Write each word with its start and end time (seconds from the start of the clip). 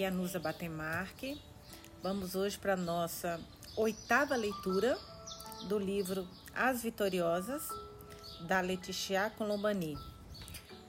Aqui 0.00 0.04
é 0.06 0.08
a 0.08 0.10
Nusa 0.10 0.38
Batemarque. 0.38 1.38
Vamos 2.02 2.34
hoje 2.34 2.56
para 2.56 2.72
a 2.72 2.76
nossa 2.76 3.38
oitava 3.76 4.34
leitura 4.34 4.96
do 5.68 5.78
livro 5.78 6.26
As 6.54 6.82
Vitoriosas, 6.82 7.68
da 8.48 8.62
Leticia 8.62 9.28
Colombani. 9.36 9.98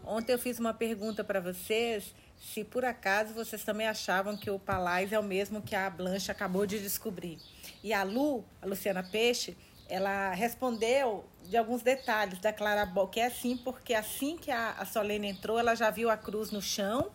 Ontem 0.05 0.31
eu 0.31 0.39
fiz 0.39 0.59
uma 0.59 0.73
pergunta 0.73 1.25
para 1.25 1.41
vocês 1.41 2.15
se 2.39 2.63
por 2.63 2.85
acaso 2.85 3.33
vocês 3.33 3.65
também 3.65 3.85
achavam 3.85 4.37
que 4.37 4.49
o 4.49 4.57
Palais 4.57 5.11
é 5.11 5.19
o 5.19 5.23
mesmo 5.23 5.61
que 5.61 5.75
a 5.75 5.89
Blanche 5.89 6.31
acabou 6.31 6.65
de 6.65 6.79
descobrir. 6.79 7.37
E 7.83 7.91
a 7.91 8.03
Lu, 8.03 8.45
a 8.61 8.65
Luciana 8.65 9.03
Peixe, 9.03 9.57
ela 9.89 10.31
respondeu 10.31 11.25
de 11.49 11.57
alguns 11.57 11.81
detalhes 11.81 12.39
da 12.39 12.53
Clara 12.53 12.89
que 13.11 13.19
é 13.19 13.25
assim, 13.25 13.57
porque 13.57 13.93
assim 13.93 14.37
que 14.37 14.51
a 14.51 14.85
Solene 14.85 15.27
entrou, 15.27 15.59
ela 15.59 15.75
já 15.75 15.89
viu 15.89 16.09
a 16.09 16.15
cruz 16.15 16.49
no 16.49 16.61
chão 16.61 17.11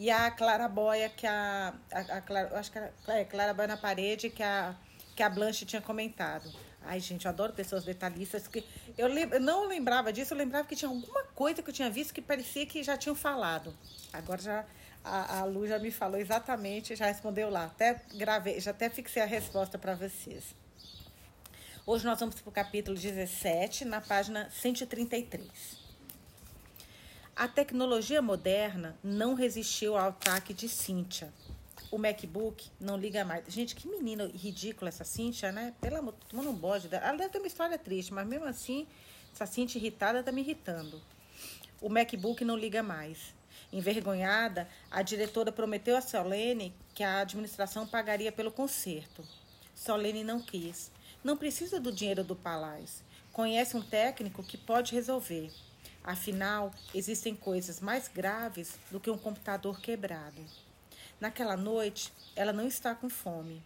e 0.00 0.10
a 0.10 0.30
clarabóia 0.30 1.10
que 1.10 1.26
a, 1.26 1.74
a, 1.92 2.00
a 2.00 2.20
Clara, 2.22 2.58
acho 2.58 2.72
que 2.72 2.78
era, 2.78 2.90
é, 3.08 3.22
clarabóia 3.22 3.68
na 3.68 3.76
parede 3.76 4.30
que 4.30 4.42
a, 4.42 4.74
que 5.14 5.22
a 5.22 5.28
Blanche 5.28 5.66
tinha 5.66 5.82
comentado. 5.82 6.50
Ai, 6.80 6.98
gente, 7.00 7.26
eu 7.26 7.30
adoro 7.30 7.52
pessoas 7.52 7.84
detalhistas. 7.84 8.48
Que 8.48 8.64
eu, 8.96 9.06
lem, 9.06 9.28
eu 9.30 9.40
não 9.40 9.68
lembrava 9.68 10.10
disso, 10.10 10.32
eu 10.32 10.38
lembrava 10.38 10.66
que 10.66 10.74
tinha 10.74 10.88
alguma 10.88 11.24
coisa 11.34 11.62
que 11.62 11.68
eu 11.68 11.74
tinha 11.74 11.90
visto 11.90 12.14
que 12.14 12.22
parecia 12.22 12.64
que 12.64 12.82
já 12.82 12.96
tinham 12.96 13.14
falado. 13.14 13.74
Agora 14.10 14.40
já 14.40 14.64
a, 15.04 15.40
a 15.40 15.44
Lu 15.44 15.68
já 15.68 15.78
me 15.78 15.90
falou 15.90 16.18
exatamente, 16.18 16.96
já 16.96 17.04
respondeu 17.04 17.50
lá. 17.50 17.66
Até 17.66 18.00
gravei, 18.14 18.58
já 18.58 18.70
até 18.70 18.88
fixei 18.88 19.22
a 19.22 19.26
resposta 19.26 19.76
para 19.76 19.94
vocês. 19.94 20.54
Hoje 21.84 22.06
nós 22.06 22.18
vamos 22.18 22.36
para 22.36 22.48
o 22.48 22.52
capítulo 22.52 22.96
17, 22.96 23.84
na 23.84 24.00
página 24.00 24.48
133. 24.50 25.79
A 27.40 27.48
tecnologia 27.48 28.20
moderna 28.20 28.98
não 29.02 29.32
resistiu 29.32 29.96
ao 29.96 30.08
ataque 30.10 30.52
de 30.52 30.68
Cynthia. 30.68 31.32
O 31.90 31.96
MacBook 31.96 32.70
não 32.78 32.98
liga 32.98 33.24
mais. 33.24 33.46
Gente, 33.48 33.74
que 33.74 33.88
menina 33.88 34.30
ridícula 34.34 34.90
essa 34.90 35.04
Cynthia, 35.04 35.50
né? 35.50 35.72
Pelo 35.80 35.96
amor, 35.96 36.12
todo 36.12 36.36
mundo 36.36 36.52
bode. 36.52 36.94
Ela 36.94 37.16
deve 37.16 37.30
ter 37.30 37.38
uma 37.38 37.46
história 37.46 37.78
triste, 37.78 38.12
mas 38.12 38.28
mesmo 38.28 38.44
assim, 38.44 38.86
essa 39.32 39.46
Cynthia 39.46 39.78
irritada 39.78 40.22
tá 40.22 40.30
me 40.30 40.42
irritando. 40.42 41.00
O 41.80 41.88
MacBook 41.88 42.44
não 42.44 42.58
liga 42.58 42.82
mais. 42.82 43.34
Envergonhada, 43.72 44.68
a 44.90 45.00
diretora 45.00 45.50
prometeu 45.50 45.96
a 45.96 46.02
Solene 46.02 46.74
que 46.94 47.02
a 47.02 47.20
administração 47.20 47.86
pagaria 47.86 48.30
pelo 48.30 48.52
conserto. 48.52 49.24
Solene 49.74 50.22
não 50.22 50.42
quis. 50.42 50.92
Não 51.24 51.38
precisa 51.38 51.80
do 51.80 51.90
dinheiro 51.90 52.22
do 52.22 52.36
Palais. 52.36 53.02
Conhece 53.32 53.78
um 53.78 53.82
técnico 53.82 54.42
que 54.42 54.58
pode 54.58 54.94
resolver. 54.94 55.50
Afinal, 56.02 56.72
existem 56.94 57.34
coisas 57.34 57.80
mais 57.80 58.08
graves 58.08 58.78
do 58.90 58.98
que 58.98 59.10
um 59.10 59.18
computador 59.18 59.80
quebrado. 59.80 60.42
Naquela 61.20 61.56
noite, 61.56 62.12
ela 62.34 62.52
não 62.52 62.66
está 62.66 62.94
com 62.94 63.10
fome. 63.10 63.62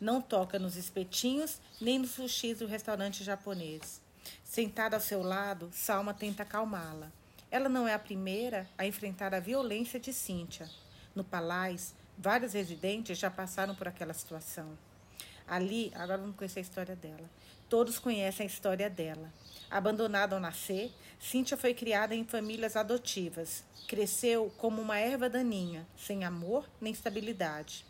Não 0.00 0.20
toca 0.20 0.58
nos 0.58 0.76
espetinhos 0.76 1.60
nem 1.80 1.98
nos 1.98 2.10
sushis 2.10 2.58
do 2.58 2.66
restaurante 2.66 3.22
japonês. 3.22 4.00
Sentada 4.42 4.96
ao 4.96 5.00
seu 5.00 5.22
lado, 5.22 5.70
Salma 5.72 6.12
tenta 6.12 6.42
acalmá-la. 6.42 7.12
Ela 7.50 7.68
não 7.68 7.86
é 7.86 7.94
a 7.94 7.98
primeira 7.98 8.68
a 8.76 8.84
enfrentar 8.84 9.32
a 9.34 9.40
violência 9.40 10.00
de 10.00 10.12
Cíntia. 10.12 10.68
No 11.14 11.22
Palais, 11.22 11.94
vários 12.18 12.54
residentes 12.54 13.16
já 13.16 13.30
passaram 13.30 13.74
por 13.74 13.86
aquela 13.86 14.12
situação. 14.12 14.76
Ali, 15.46 15.92
agora 15.94 16.18
vamos 16.18 16.36
conhecer 16.36 16.58
a 16.58 16.62
história 16.62 16.96
dela. 16.96 17.30
Todos 17.68 18.00
conhecem 18.00 18.44
a 18.44 18.50
história 18.50 18.90
dela. 18.90 19.32
Abandonada 19.70 20.34
ao 20.34 20.40
nascer, 20.40 20.92
Cíntia 21.18 21.56
foi 21.56 21.74
criada 21.74 22.14
em 22.14 22.24
famílias 22.24 22.76
adotivas. 22.76 23.64
Cresceu 23.88 24.52
como 24.58 24.82
uma 24.82 24.98
erva 24.98 25.28
daninha, 25.28 25.86
sem 25.96 26.24
amor 26.24 26.68
nem 26.80 26.92
estabilidade. 26.92 27.84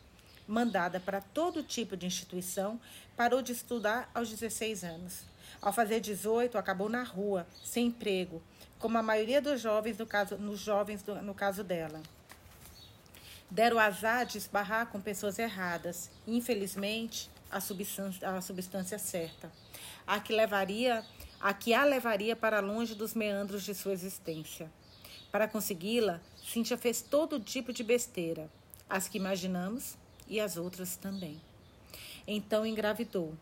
Mandada 0.47 1.01
para 1.01 1.21
todo 1.21 1.63
tipo 1.63 1.97
de 1.97 2.07
instituição, 2.07 2.81
parou 3.17 3.43
de 3.43 3.53
estudar 3.53 4.11
aos 4.15 4.31
16 4.31 4.85
anos. 4.85 5.25
Ao 5.61 5.73
fazer 5.73 6.01
18, 6.01 6.57
acabou 6.57 6.89
na 6.89 7.03
rua, 7.03 7.47
sem 7.65 7.87
emprego, 7.87 8.43
como 8.79 8.99
a 8.99 9.03
maioria 9.03 9.41
dos 9.41 9.61
jovens 9.61 9.99
no 9.99 10.07
caso, 10.07 10.37
nos 10.37 10.61
jovens 10.61 11.03
do, 11.03 11.15
no 11.23 11.35
caso 11.35 11.65
dela. 11.65 12.01
Deram 13.51 13.79
azar 13.79 14.27
de 14.27 14.39
esbarrar 14.39 14.87
com 14.89 15.01
pessoas 15.01 15.39
erradas. 15.39 16.11
Infelizmente, 16.27 17.31
a 17.51 17.61
substância, 17.61 18.29
a 18.29 18.41
substância 18.41 18.99
certa 18.99 19.51
a 20.07 20.21
que 20.21 20.33
levaria 20.33 21.05
a 21.41 21.53
que 21.53 21.75
a 21.75 21.85
levaria 21.85 22.35
para 22.35 22.61
longe 22.61 22.95
dos 22.95 23.15
meandros 23.15 23.63
de 23.63 23.75
sua 23.75 23.93
existência. 23.93 24.71
Para 25.31 25.49
consegui-la, 25.49 26.21
Cíntia 26.37 26.79
fez 26.79 27.03
todo 27.03 27.41
tipo 27.41 27.73
de 27.73 27.83
besteira, 27.83 28.51
as 28.89 29.09
que 29.09 29.19
imaginamos 29.19 29.97
e 30.29 30.41
as 30.41 30.57
outras 30.57 30.97
também. 30.97 31.41
Então 32.27 32.67
engravidou. 32.67 33.35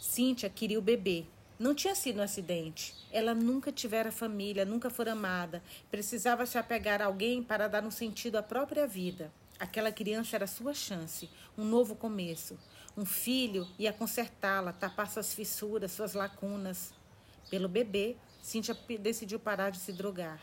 Cíntia 0.00 0.50
queria 0.50 0.78
o 0.78 0.82
bebê. 0.82 1.24
Não 1.58 1.74
tinha 1.74 1.94
sido 1.94 2.20
um 2.20 2.22
acidente. 2.22 2.94
Ela 3.10 3.34
nunca 3.34 3.72
tivera 3.72 4.12
família, 4.12 4.64
nunca 4.64 4.90
fora 4.90 5.12
amada. 5.12 5.62
Precisava 5.90 6.46
se 6.46 6.56
apegar 6.56 7.02
a 7.02 7.06
alguém 7.06 7.42
para 7.42 7.68
dar 7.68 7.84
um 7.84 7.90
sentido 7.90 8.36
à 8.36 8.42
própria 8.42 8.86
vida. 8.86 9.32
Aquela 9.58 9.90
criança 9.90 10.36
era 10.36 10.46
sua 10.46 10.72
chance, 10.72 11.28
um 11.56 11.64
novo 11.64 11.96
começo. 11.96 12.56
Um 12.96 13.04
filho 13.04 13.66
ia 13.78 13.92
consertá-la, 13.92 14.72
tapar 14.72 15.10
suas 15.10 15.34
fissuras, 15.34 15.92
suas 15.92 16.14
lacunas. 16.14 16.92
Pelo 17.50 17.68
bebê, 17.68 18.16
Cíntia 18.42 18.76
decidiu 19.00 19.38
parar 19.38 19.70
de 19.70 19.78
se 19.78 19.92
drogar. 19.92 20.40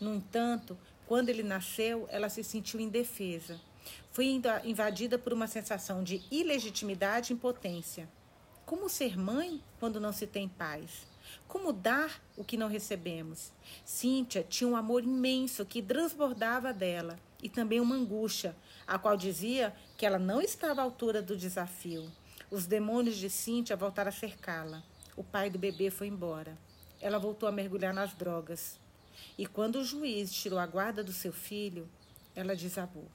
No 0.00 0.14
entanto, 0.14 0.76
quando 1.06 1.28
ele 1.28 1.42
nasceu, 1.42 2.06
ela 2.10 2.28
se 2.28 2.42
sentiu 2.42 2.80
indefesa. 2.80 3.60
Foi 4.10 4.26
invadida 4.64 5.18
por 5.18 5.32
uma 5.32 5.46
sensação 5.46 6.02
de 6.02 6.22
ilegitimidade 6.30 7.32
e 7.32 7.34
impotência. 7.34 8.08
Como 8.64 8.88
ser 8.88 9.18
mãe 9.18 9.62
quando 9.78 10.00
não 10.00 10.12
se 10.12 10.26
tem 10.26 10.48
pais? 10.48 11.06
Como 11.48 11.72
dar 11.72 12.20
o 12.36 12.44
que 12.44 12.56
não 12.56 12.68
recebemos? 12.68 13.52
Cíntia 13.84 14.44
tinha 14.48 14.68
um 14.68 14.76
amor 14.76 15.02
imenso 15.02 15.64
que 15.64 15.82
transbordava 15.82 16.72
dela 16.72 17.18
e 17.42 17.48
também 17.48 17.80
uma 17.80 17.94
angústia, 17.94 18.56
a 18.86 18.98
qual 18.98 19.16
dizia 19.16 19.74
que 19.96 20.06
ela 20.06 20.18
não 20.18 20.40
estava 20.40 20.80
à 20.80 20.84
altura 20.84 21.20
do 21.20 21.36
desafio. 21.36 22.10
Os 22.50 22.66
demônios 22.66 23.16
de 23.16 23.28
Cíntia 23.28 23.76
voltaram 23.76 24.10
a 24.10 24.12
cercá-la. 24.12 24.82
O 25.16 25.22
pai 25.22 25.50
do 25.50 25.58
bebê 25.58 25.90
foi 25.90 26.06
embora. 26.06 26.56
Ela 27.00 27.18
voltou 27.18 27.48
a 27.48 27.52
mergulhar 27.52 27.92
nas 27.92 28.14
drogas. 28.14 28.78
E 29.36 29.46
quando 29.46 29.76
o 29.76 29.84
juiz 29.84 30.32
tirou 30.32 30.58
a 30.58 30.66
guarda 30.66 31.04
do 31.04 31.12
seu 31.12 31.32
filho, 31.32 31.88
ela 32.34 32.56
desabou. 32.56 33.06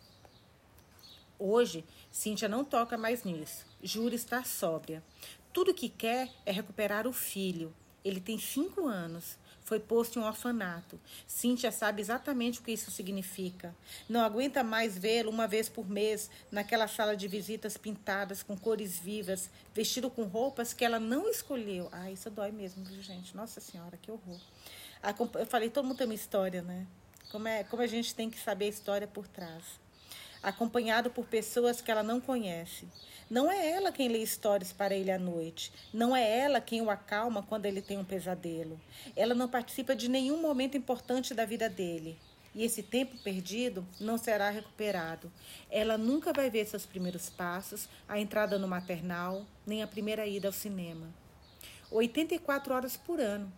Hoje, 1.40 1.84
Cíntia 2.12 2.48
não 2.48 2.64
toca 2.64 2.98
mais 2.98 3.24
nisso. 3.24 3.66
Jura 3.82 4.16
estar 4.16 4.46
sóbria. 4.46 5.04
Tudo 5.52 5.74
que 5.74 5.90
quer 5.90 6.32
é 6.46 6.52
recuperar 6.52 7.08
o 7.08 7.14
filho. 7.14 7.74
Ele 8.04 8.20
tem 8.20 8.38
cinco 8.38 8.88
anos 8.88 9.38
foi 9.68 9.82
posto 9.82 10.18
em 10.18 10.22
um 10.22 10.26
orfanato. 10.26 10.98
Cíntia 11.28 11.74
sabe 11.74 12.02
exatamente 12.02 12.62
o 12.62 12.64
que 12.64 12.72
isso 12.72 12.90
significa. 12.90 13.76
Não 14.08 14.22
aguenta 14.22 14.64
mais 14.64 14.98
vê-lo 14.98 15.30
uma 15.30 15.46
vez 15.46 15.68
por 15.68 15.90
mês 15.90 16.30
naquela 16.50 16.88
sala 16.88 17.18
de 17.18 17.28
visitas 17.28 17.76
pintadas 17.76 18.42
com 18.42 18.58
cores 18.58 18.98
vivas, 18.98 19.50
vestido 19.76 20.10
com 20.10 20.24
roupas 20.24 20.72
que 20.74 20.86
ela 20.86 21.02
não 21.02 21.30
escolheu. 21.30 21.90
Ah, 21.92 22.10
isso 22.10 22.30
dói 22.30 22.50
mesmo, 22.50 22.86
gente? 23.02 23.36
Nossa 23.36 23.60
Senhora, 23.60 23.98
que 24.02 24.10
horror. 24.10 24.40
Eu 25.38 25.46
falei, 25.46 25.70
todo 25.70 25.86
mundo 25.86 25.98
tem 25.98 26.08
uma 26.08 26.16
história, 26.16 26.62
né? 26.62 26.88
Como, 27.30 27.46
é, 27.46 27.66
como 27.66 27.84
a 27.84 27.88
gente 27.88 28.16
tem 28.16 28.30
que 28.30 28.40
saber 28.40 28.66
a 28.66 28.70
história 28.70 29.06
por 29.06 29.28
trás. 29.28 29.64
Acompanhado 30.48 31.10
por 31.10 31.26
pessoas 31.26 31.82
que 31.82 31.92
ela 31.92 32.02
não 32.02 32.22
conhece. 32.22 32.88
Não 33.30 33.52
é 33.52 33.70
ela 33.70 33.92
quem 33.92 34.08
lê 34.08 34.20
histórias 34.20 34.72
para 34.72 34.96
ele 34.96 35.12
à 35.12 35.20
noite. 35.20 35.74
Não 35.94 36.16
é 36.16 36.40
ela 36.40 36.62
quem 36.62 36.82
o 36.82 36.90
acalma 36.90 37.44
quando 37.44 37.66
ele 37.66 37.82
tem 37.82 37.98
um 37.98 38.06
pesadelo. 38.06 38.80
Ela 39.14 39.36
não 39.36 39.50
participa 39.50 39.94
de 39.94 40.08
nenhum 40.08 40.42
momento 40.42 40.78
importante 40.78 41.34
da 41.34 41.44
vida 41.44 41.70
dele. 41.70 42.18
E 42.56 42.64
esse 42.64 42.82
tempo 42.82 43.18
perdido 43.18 43.86
não 44.00 44.18
será 44.18 44.50
recuperado. 44.50 45.30
Ela 45.70 45.98
nunca 45.98 46.32
vai 46.32 46.50
ver 46.50 46.66
seus 46.66 46.86
primeiros 46.86 47.30
passos, 47.30 47.90
a 48.08 48.18
entrada 48.18 48.58
no 48.58 48.70
maternal, 48.70 49.46
nem 49.66 49.84
a 49.84 49.88
primeira 49.88 50.26
ida 50.26 50.48
ao 50.48 50.54
cinema. 50.54 51.14
84 51.92 52.74
horas 52.74 52.96
por 52.96 53.20
ano, 53.20 53.52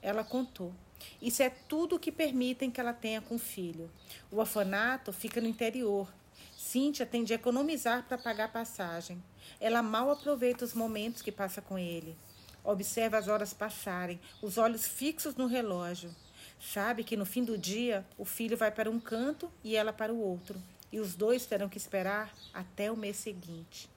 ela 0.00 0.22
contou. 0.22 0.72
Isso 1.20 1.42
é 1.42 1.50
tudo 1.50 1.96
o 1.96 1.98
que 1.98 2.12
permitem 2.12 2.70
que 2.70 2.80
ela 2.80 2.92
tenha 2.92 3.20
com 3.20 3.34
o 3.34 3.40
filho. 3.40 3.90
O 4.30 4.38
orfanato 4.38 5.12
fica 5.12 5.40
no 5.40 5.48
interior, 5.48 6.08
Cíntia 6.56 7.06
tem 7.06 7.24
de 7.24 7.32
economizar 7.32 8.04
para 8.06 8.18
pagar 8.18 8.52
passagem. 8.52 9.22
Ela 9.60 9.82
mal 9.82 10.10
aproveita 10.10 10.64
os 10.64 10.74
momentos 10.74 11.22
que 11.22 11.32
passa 11.32 11.62
com 11.62 11.78
ele. 11.78 12.16
Observa 12.64 13.18
as 13.18 13.28
horas 13.28 13.54
passarem, 13.54 14.20
os 14.42 14.58
olhos 14.58 14.86
fixos 14.86 15.36
no 15.36 15.46
relógio. 15.46 16.14
Sabe 16.60 17.04
que 17.04 17.16
no 17.16 17.24
fim 17.24 17.44
do 17.44 17.56
dia 17.56 18.04
o 18.18 18.24
filho 18.24 18.56
vai 18.56 18.70
para 18.70 18.90
um 18.90 18.98
canto 18.98 19.50
e 19.62 19.76
ela 19.76 19.92
para 19.92 20.12
o 20.12 20.20
outro, 20.20 20.60
e 20.90 20.98
os 20.98 21.14
dois 21.14 21.46
terão 21.46 21.68
que 21.68 21.78
esperar 21.78 22.34
até 22.52 22.90
o 22.90 22.96
mês 22.96 23.16
seguinte. 23.16 23.88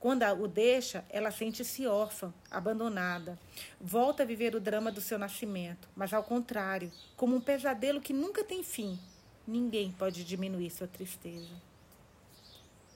Quando 0.00 0.24
o 0.40 0.46
deixa, 0.46 1.04
ela 1.08 1.30
sente-se 1.30 1.86
órfã, 1.86 2.32
abandonada. 2.50 3.38
Volta 3.80 4.22
a 4.22 4.26
viver 4.26 4.54
o 4.54 4.60
drama 4.60 4.92
do 4.92 5.00
seu 5.00 5.18
nascimento, 5.18 5.88
mas 5.94 6.12
ao 6.12 6.22
contrário, 6.22 6.92
como 7.16 7.34
um 7.34 7.40
pesadelo 7.40 8.00
que 8.00 8.12
nunca 8.12 8.44
tem 8.44 8.62
fim. 8.62 8.98
Ninguém 9.46 9.90
pode 9.90 10.24
diminuir 10.24 10.70
sua 10.70 10.86
tristeza. 10.86 11.67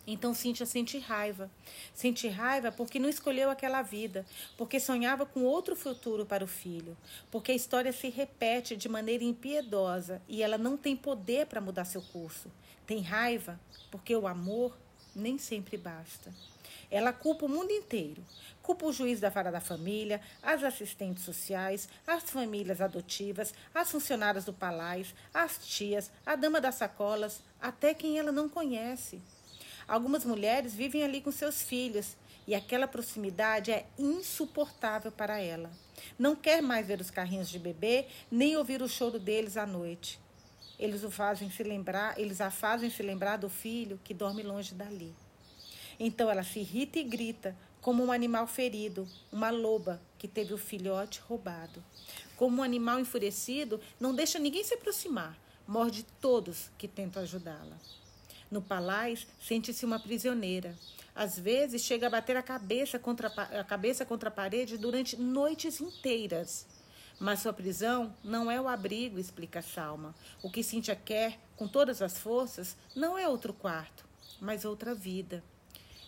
Então 0.07 0.35
Cíntia 0.35 0.67
sente 0.67 0.99
raiva. 0.99 1.51
Sente 1.95 2.29
raiva 2.29 2.73
porque 2.73 2.99
não 2.99 3.09
escolheu 3.09 3.51
aquela 3.51 3.83
vida, 3.83 4.27
porque 4.57 4.81
sonhava 4.81 5.25
com 5.25 5.45
outro 5.45 5.77
futuro 5.77 6.27
para 6.27 6.45
o 6.45 6.49
filho, 6.49 6.97
porque 7.31 7.53
a 7.53 7.55
história 7.55 7.93
se 7.93 8.09
repete 8.09 8.77
de 8.77 8.89
maneira 8.89 9.23
impiedosa 9.23 10.21
e 10.29 10.43
ela 10.43 10.59
não 10.59 10.77
tem 10.77 10.97
poder 10.97 11.47
para 11.47 11.61
mudar 11.61 11.85
seu 11.85 12.03
curso. 12.03 12.51
Tem 12.85 13.01
raiva 13.01 13.61
porque 13.91 14.15
o 14.17 14.27
amor 14.27 14.77
nem 15.15 15.39
sempre 15.39 15.77
basta. 15.77 16.33
Ela 16.91 17.13
culpa 17.13 17.47
o 17.47 17.49
mundo 17.49 17.71
inteiro. 17.71 18.23
Culpa 18.61 18.87
o 18.87 18.93
juiz 18.93 19.19
da 19.19 19.29
vara 19.29 19.51
da 19.51 19.61
família, 19.61 20.21
as 20.43 20.63
assistentes 20.63 21.25
sociais, 21.25 21.89
as 22.07 22.25
famílias 22.25 22.81
adotivas, 22.81 23.55
as 23.75 23.91
funcionárias 23.91 24.45
do 24.45 24.53
palais, 24.53 25.15
as 25.33 25.59
tias, 25.59 26.11
a 26.25 26.37
dama 26.37 26.61
das 26.61 26.77
sacolas, 26.77 27.43
até 27.61 27.95
quem 27.95 28.19
ela 28.19 28.31
não 28.31 28.49
conhece. 28.49 29.21
Algumas 29.87 30.25
mulheres 30.25 30.75
vivem 30.75 31.03
ali 31.03 31.21
com 31.21 31.31
seus 31.31 31.63
filhos 31.63 32.17
e 32.47 32.55
aquela 32.55 32.89
proximidade 32.89 33.71
é 33.71 33.87
insuportável 33.99 35.13
para 35.13 35.41
ela. 35.41 35.71
Não 36.19 36.35
quer 36.35 36.63
mais 36.63 36.87
ver 36.87 37.01
os 37.01 37.11
carrinhos 37.11 37.49
de 37.49 37.59
bebê, 37.59 38.07
nem 38.31 38.57
ouvir 38.57 38.83
o 38.83 38.89
choro 38.89 39.19
deles 39.19 39.57
à 39.57 39.67
noite. 39.67 40.19
Eles 40.79 41.05
o 41.05 41.11
fazem 41.11 41.51
se 41.51 41.63
lembrar, 41.63 42.19
eles 42.19 42.41
a 42.41 42.51
fazem 42.51 42.91
se 42.91 43.03
lembrar 43.03 43.37
do 43.37 43.49
filho 43.49 44.01
que 44.03 44.15
dorme 44.15 44.43
longe 44.43 44.75
dali. 44.75 45.15
Então 45.99 46.29
ela 46.31 46.43
se 46.43 46.59
irrita 46.61 46.99
e 46.99 47.05
grita, 47.05 47.57
como 47.81 48.05
um 48.05 48.13
animal 48.13 48.47
ferido, 48.47 49.09
uma 49.31 49.51
loba 49.51 50.01
que 50.19 50.27
teve 50.27 50.55
o 50.55 50.59
filhote 50.59 51.21
roubado. 51.21 51.83
Como 52.37 52.59
um 52.59 52.63
animal 52.63 52.99
enfurecido, 52.99 53.81
não 54.01 54.15
deixa 54.15 54.39
ninguém 54.39 54.65
se 54.65 54.75
aproximar, 54.75 55.39
morde 55.67 56.05
todos 56.21 56.71
que 56.79 56.89
tentam 56.89 57.23
ajudá-la. 57.23 57.77
No 58.53 58.61
palais, 58.61 59.27
sente-se 59.41 59.83
uma 59.83 59.99
prisioneira. 59.99 60.77
Às 61.15 61.39
vezes, 61.39 61.81
chega 61.81 62.07
a 62.07 62.11
bater 62.11 62.37
a 62.37 62.43
cabeça, 62.43 62.99
contra 62.99 63.29
a 63.29 63.65
cabeça 63.65 64.05
contra 64.05 64.29
a 64.29 64.31
parede 64.31 64.77
durante 64.77 65.17
noites 65.17 65.81
inteiras. 65.81 66.67
Mas 67.19 67.41
sua 67.41 67.55
prisão 67.55 68.15
não 68.23 68.51
é 68.51 68.61
o 68.61 68.69
abrigo, 68.69 69.19
explica 69.19 69.63
Salma. 69.63 70.15
O 70.43 70.51
que 70.51 70.63
Cíntia 70.63 70.95
quer, 70.95 71.39
com 71.57 71.67
todas 71.67 72.03
as 72.03 72.19
forças, 72.19 72.77
não 72.95 73.17
é 73.17 73.27
outro 73.27 73.55
quarto, 73.55 74.05
mas 74.39 74.67
outra 74.67 74.95
vida. 74.95 75.43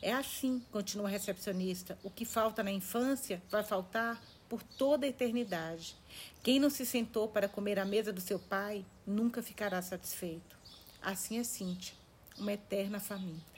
É 0.02 0.12
assim, 0.12 0.62
continua 0.70 1.08
a 1.08 1.10
recepcionista. 1.10 1.98
O 2.02 2.10
que 2.10 2.26
falta 2.26 2.62
na 2.62 2.70
infância 2.70 3.42
vai 3.50 3.64
faltar 3.64 4.22
por 4.50 4.62
toda 4.62 5.06
a 5.06 5.08
eternidade. 5.08 5.96
Quem 6.42 6.60
não 6.60 6.68
se 6.68 6.84
sentou 6.84 7.26
para 7.26 7.48
comer 7.48 7.78
à 7.78 7.86
mesa 7.86 8.12
do 8.12 8.20
seu 8.20 8.38
pai 8.38 8.84
nunca 9.06 9.42
ficará 9.42 9.80
satisfeito. 9.80 10.58
Assim 11.00 11.38
é 11.38 11.44
Cíntia 11.44 12.03
uma 12.38 12.52
eterna 12.52 13.00
faminta. 13.00 13.54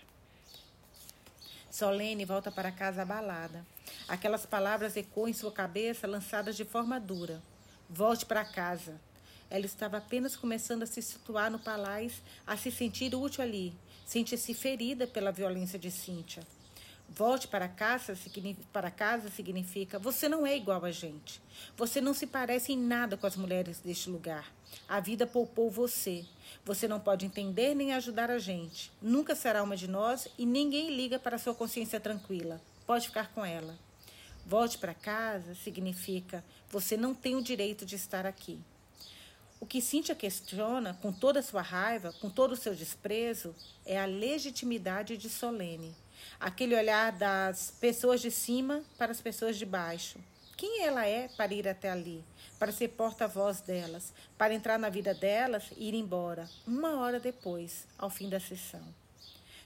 Solene 1.71 2.25
volta 2.25 2.51
para 2.51 2.73
casa 2.73 3.03
abalada. 3.03 3.67
Aquelas 4.09 4.47
palavras 4.47 4.97
ecoam 4.97 5.29
em 5.29 5.33
sua 5.33 5.53
cabeça, 5.53 6.07
lançadas 6.07 6.57
de 6.57 6.65
forma 6.65 6.99
dura. 6.99 7.43
Volte 7.89 8.25
para 8.25 8.45
casa. 8.45 9.01
Ela 9.51 9.67
estava 9.67 9.99
apenas 9.99 10.35
começando 10.35 10.83
a 10.83 10.87
se 10.87 11.03
situar 11.03 11.51
no 11.51 11.59
palácio, 11.59 12.23
a 12.47 12.57
se 12.57 12.71
sentir 12.71 13.15
útil 13.15 13.43
ali. 13.43 13.75
Sente-se 14.07 14.55
ferida 14.55 15.07
pela 15.07 15.31
violência 15.31 15.79
de 15.79 15.91
Cíntia. 15.91 16.43
Volte 17.09 17.49
para 17.49 17.69
casa, 17.69 18.15
para 18.73 18.91
casa 18.91 19.31
significa 19.31 19.99
você 19.99 20.29
não 20.29 20.47
é 20.47 20.57
igual 20.57 20.85
a 20.85 20.91
gente. 20.91 21.41
Você 21.77 22.01
não 22.01 22.13
se 22.13 22.27
parece 22.27 22.73
em 22.73 22.79
nada 22.79 23.17
com 23.17 23.27
as 23.27 23.37
mulheres 23.37 23.79
deste 23.79 24.11
lugar. 24.11 24.53
A 24.89 25.01
vida 25.01 25.27
poupou 25.27 25.71
você. 25.71 26.27
Você 26.65 26.87
não 26.87 27.01
pode 27.01 27.25
entender 27.25 27.75
nem 27.75 27.95
ajudar 27.95 28.31
a 28.31 28.39
gente. 28.39 28.93
Nunca 29.01 29.35
será 29.35 29.63
uma 29.63 29.77
de 29.77 29.89
nós 29.89 30.29
e 30.37 30.45
ninguém 30.45 30.95
liga 30.95 31.19
para 31.19 31.39
sua 31.39 31.55
consciência 31.55 32.01
tranquila. 32.01 32.61
Pode 32.87 33.07
ficar 33.07 33.33
com 33.33 33.45
ela. 33.45 33.79
Volte 34.45 34.77
para 34.77 34.93
casa 34.93 35.55
significa 35.55 36.45
você 36.69 36.97
não 36.97 37.15
tem 37.15 37.35
o 37.35 37.43
direito 37.43 37.87
de 37.87 37.95
estar 37.95 38.27
aqui. 38.27 38.61
O 39.59 39.65
que 39.65 39.81
Cíntia 39.81 40.15
questiona, 40.15 40.99
com 41.01 41.13
toda 41.13 41.41
a 41.41 41.43
sua 41.43 41.63
raiva, 41.63 42.13
com 42.21 42.29
todo 42.29 42.53
o 42.53 42.57
seu 42.57 42.75
desprezo, 42.75 43.55
é 43.87 43.99
a 43.99 44.05
legitimidade 44.05 45.17
de 45.17 45.31
Solene 45.31 45.95
aquele 46.39 46.75
olhar 46.75 47.13
das 47.13 47.71
pessoas 47.81 48.21
de 48.21 48.31
cima 48.31 48.83
para 48.99 49.13
as 49.13 49.21
pessoas 49.21 49.57
de 49.57 49.67
baixo. 49.67 50.19
Quem 50.57 50.83
ela 50.83 51.07
é 51.07 51.29
para 51.29 51.53
ir 51.53 51.69
até 51.69 51.91
ali, 51.91 52.25
para 52.59 52.73
ser 52.73 52.89
porta-voz 52.89 53.61
delas, 53.61 54.13
para 54.39 54.55
entrar 54.55 54.79
na 54.79 54.89
vida 54.89 55.13
delas 55.13 55.65
e 55.77 55.89
ir 55.89 55.95
embora, 55.95 56.49
uma 56.67 56.99
hora 57.01 57.21
depois, 57.21 57.87
ao 57.99 58.09
fim 58.09 58.29
da 58.29 58.41
sessão. 58.41 58.83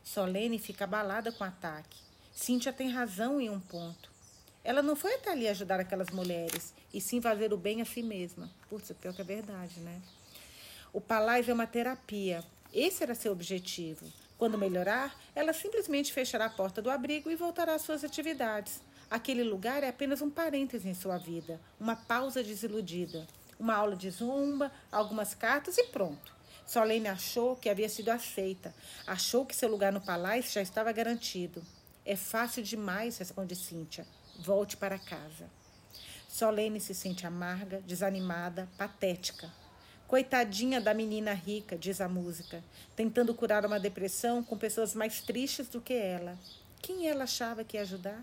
Solene 0.02 0.58
fica 0.58 0.84
abalada 0.84 1.30
com 1.30 1.44
o 1.44 1.46
ataque. 1.46 1.98
Cíntia 2.34 2.72
tem 2.72 2.90
razão 2.90 3.40
em 3.40 3.48
um 3.48 3.60
ponto. 3.60 4.10
Ela 4.64 4.82
não 4.82 4.96
foi 4.96 5.14
até 5.14 5.30
ali 5.30 5.48
ajudar 5.48 5.78
aquelas 5.78 6.10
mulheres, 6.10 6.74
e 6.92 7.00
sim 7.00 7.20
fazer 7.20 7.52
o 7.52 7.56
bem 7.56 7.80
a 7.80 7.84
si 7.84 8.02
mesma. 8.02 8.50
Putz, 8.68 8.92
pior 9.00 9.14
que 9.14 9.22
é 9.22 9.24
verdade, 9.24 9.78
né? 9.80 10.00
O 10.92 11.00
palácio 11.00 11.50
é 11.50 11.54
uma 11.54 11.66
terapia. 11.66 12.44
Esse 12.72 13.02
era 13.02 13.14
seu 13.14 13.30
objetivo. 13.30 14.04
Quando 14.40 14.56
melhorar, 14.56 15.14
ela 15.34 15.52
simplesmente 15.52 16.14
fechará 16.14 16.46
a 16.46 16.50
porta 16.50 16.80
do 16.80 16.88
abrigo 16.88 17.30
e 17.30 17.36
voltará 17.36 17.74
às 17.74 17.82
suas 17.82 18.02
atividades. 18.02 18.80
Aquele 19.10 19.44
lugar 19.44 19.82
é 19.82 19.88
apenas 19.90 20.22
um 20.22 20.30
parêntese 20.30 20.88
em 20.88 20.94
sua 20.94 21.18
vida, 21.18 21.60
uma 21.78 21.94
pausa 21.94 22.42
desiludida. 22.42 23.28
Uma 23.58 23.74
aula 23.74 23.94
de 23.94 24.08
zumba, 24.08 24.72
algumas 24.90 25.34
cartas 25.34 25.76
e 25.76 25.84
pronto. 25.88 26.34
Solene 26.66 27.08
achou 27.08 27.54
que 27.54 27.68
havia 27.68 27.86
sido 27.86 28.08
aceita. 28.08 28.74
Achou 29.06 29.44
que 29.44 29.54
seu 29.54 29.68
lugar 29.68 29.92
no 29.92 30.00
palácio 30.00 30.52
já 30.52 30.62
estava 30.62 30.90
garantido. 30.90 31.62
É 32.06 32.16
fácil 32.16 32.62
demais, 32.62 33.18
responde 33.18 33.54
Cíntia. 33.54 34.06
Volte 34.38 34.74
para 34.74 34.98
casa. 34.98 35.50
Solene 36.30 36.80
se 36.80 36.94
sente 36.94 37.26
amarga, 37.26 37.82
desanimada, 37.82 38.66
patética. 38.78 39.52
Coitadinha 40.10 40.80
da 40.80 40.92
menina 40.92 41.32
rica, 41.32 41.78
diz 41.78 42.00
a 42.00 42.08
música, 42.08 42.64
tentando 42.96 43.32
curar 43.32 43.64
uma 43.64 43.78
depressão 43.78 44.42
com 44.42 44.58
pessoas 44.58 44.92
mais 44.92 45.20
tristes 45.20 45.68
do 45.68 45.80
que 45.80 45.94
ela. 45.94 46.36
Quem 46.82 47.06
ela 47.06 47.22
achava 47.22 47.62
que 47.62 47.76
ia 47.76 47.82
ajudar? 47.82 48.20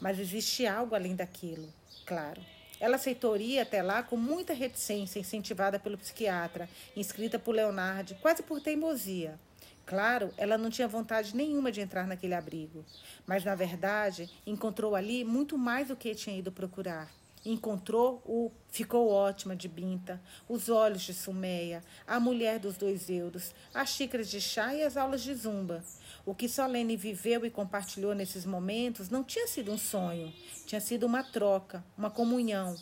Mas 0.00 0.18
existe 0.18 0.66
algo 0.66 0.94
além 0.94 1.14
daquilo, 1.14 1.70
claro. 2.06 2.40
Ela 2.80 2.96
aceitou 2.96 3.36
ir 3.36 3.58
até 3.58 3.82
lá 3.82 4.02
com 4.02 4.16
muita 4.16 4.54
reticência, 4.54 5.20
incentivada 5.20 5.78
pelo 5.78 5.98
psiquiatra, 5.98 6.66
inscrita 6.96 7.38
por 7.38 7.54
Leonardo, 7.54 8.14
quase 8.22 8.42
por 8.42 8.58
teimosia. 8.58 9.38
Claro, 9.84 10.32
ela 10.38 10.56
não 10.56 10.70
tinha 10.70 10.88
vontade 10.88 11.36
nenhuma 11.36 11.70
de 11.70 11.82
entrar 11.82 12.06
naquele 12.06 12.32
abrigo, 12.32 12.82
mas 13.26 13.44
na 13.44 13.54
verdade 13.54 14.30
encontrou 14.46 14.96
ali 14.96 15.22
muito 15.22 15.58
mais 15.58 15.88
do 15.88 15.96
que 15.96 16.14
tinha 16.14 16.38
ido 16.38 16.50
procurar. 16.50 17.12
Encontrou 17.44 18.22
o 18.24 18.50
Ficou 18.70 19.08
ótima 19.08 19.56
de 19.56 19.66
Binta, 19.66 20.20
os 20.48 20.68
olhos 20.68 21.02
de 21.02 21.14
Sumeia, 21.14 21.82
a 22.06 22.20
mulher 22.20 22.58
dos 22.58 22.76
dois 22.76 23.08
euros, 23.08 23.54
as 23.72 23.90
xícaras 23.90 24.28
de 24.28 24.40
chá 24.40 24.74
e 24.74 24.82
as 24.82 24.96
aulas 24.96 25.22
de 25.22 25.34
zumba. 25.34 25.82
O 26.26 26.34
que 26.34 26.48
Solene 26.48 26.96
viveu 26.96 27.46
e 27.46 27.50
compartilhou 27.50 28.14
nesses 28.14 28.44
momentos 28.44 29.08
não 29.08 29.24
tinha 29.24 29.46
sido 29.46 29.72
um 29.72 29.78
sonho, 29.78 30.32
tinha 30.66 30.80
sido 30.80 31.06
uma 31.06 31.22
troca, 31.22 31.82
uma 31.96 32.10
comunhão. 32.10 32.76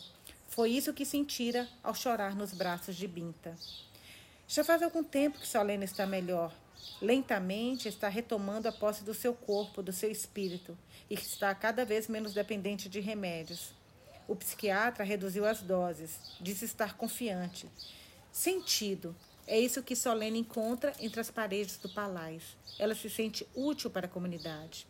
Foi 0.49 0.71
isso 0.71 0.93
que 0.93 1.05
sentira 1.05 1.69
ao 1.83 1.95
chorar 1.95 2.35
nos 2.35 2.53
braços 2.53 2.97
de 2.97 3.07
Binta. 3.07 3.55
Já 4.49 4.65
faz 4.65 4.83
algum 4.83 5.05
tempo 5.05 5.39
que 5.39 5.47
Solene 5.47 5.85
está 5.85 6.07
melhor. 6.07 6.53
Lentamente 7.01 7.89
está 7.89 8.09
retomando 8.09 8.69
a 8.69 8.73
posse 8.73 9.05
do 9.05 9.13
seu 9.13 9.35
corpo, 9.35 9.83
do 9.83 9.93
seu 9.93 10.11
espírito, 10.11 10.77
e 11.11 11.15
está 11.15 11.55
cada 11.55 11.85
vez 11.85 12.09
menos 12.09 12.33
dependente 12.33 12.89
de 12.89 13.01
remédios. 13.01 13.75
O 14.29 14.35
psiquiatra 14.35 15.05
reduziu 15.05 15.47
as 15.47 15.63
doses, 15.63 16.19
disse 16.41 16.65
estar 16.65 16.97
confiante. 16.97 17.69
Sentido. 18.33 19.15
É 19.47 19.59
isso 19.59 19.83
que 19.83 19.95
Solene 19.95 20.41
encontra 20.41 20.93
entre 20.99 21.21
as 21.21 21.31
paredes 21.31 21.77
do 21.77 21.89
palácio. 21.89 22.59
Ela 22.79 22.95
se 22.95 23.09
sente 23.09 23.47
útil 23.55 23.89
para 23.89 24.07
a 24.07 24.11
comunidade. 24.11 24.87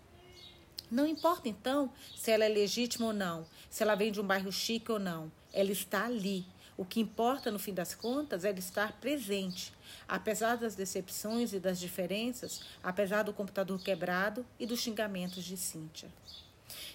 Não 0.91 1.07
importa, 1.07 1.49
então, 1.49 1.93
se 2.17 2.31
ela 2.31 2.45
é 2.45 2.49
legítima 2.49 3.09
ou 3.09 3.13
não, 3.13 3.47
se 3.69 3.83
ela 3.83 3.95
vem 3.95 4.11
de 4.11 4.21
um 4.21 4.27
bairro 4.27 4.51
chique 4.51 4.91
ou 4.91 4.99
não. 4.99 5.31
Ela 5.53 5.73
está 5.73 6.07
ali. 6.07 6.47
O 6.77 6.85
que 6.85 7.01
importa, 7.01 7.51
no 7.51 7.59
fim 7.59 7.75
das 7.75 7.95
contas, 7.95 8.45
é 8.45 8.51
ela 8.51 8.59
estar 8.59 8.93
presente. 9.01 9.73
Apesar 10.09 10.57
das 10.57 10.75
decepções 10.75 11.53
e 11.53 11.61
das 11.61 11.79
diferenças, 11.79 12.63
apesar 12.83 13.23
do 13.23 13.33
computador 13.33 13.79
quebrado 13.83 14.47
e 14.59 14.67
dos 14.67 14.81
xingamentos 14.81 15.45
de 15.45 15.57
Cíntia. 15.57 16.09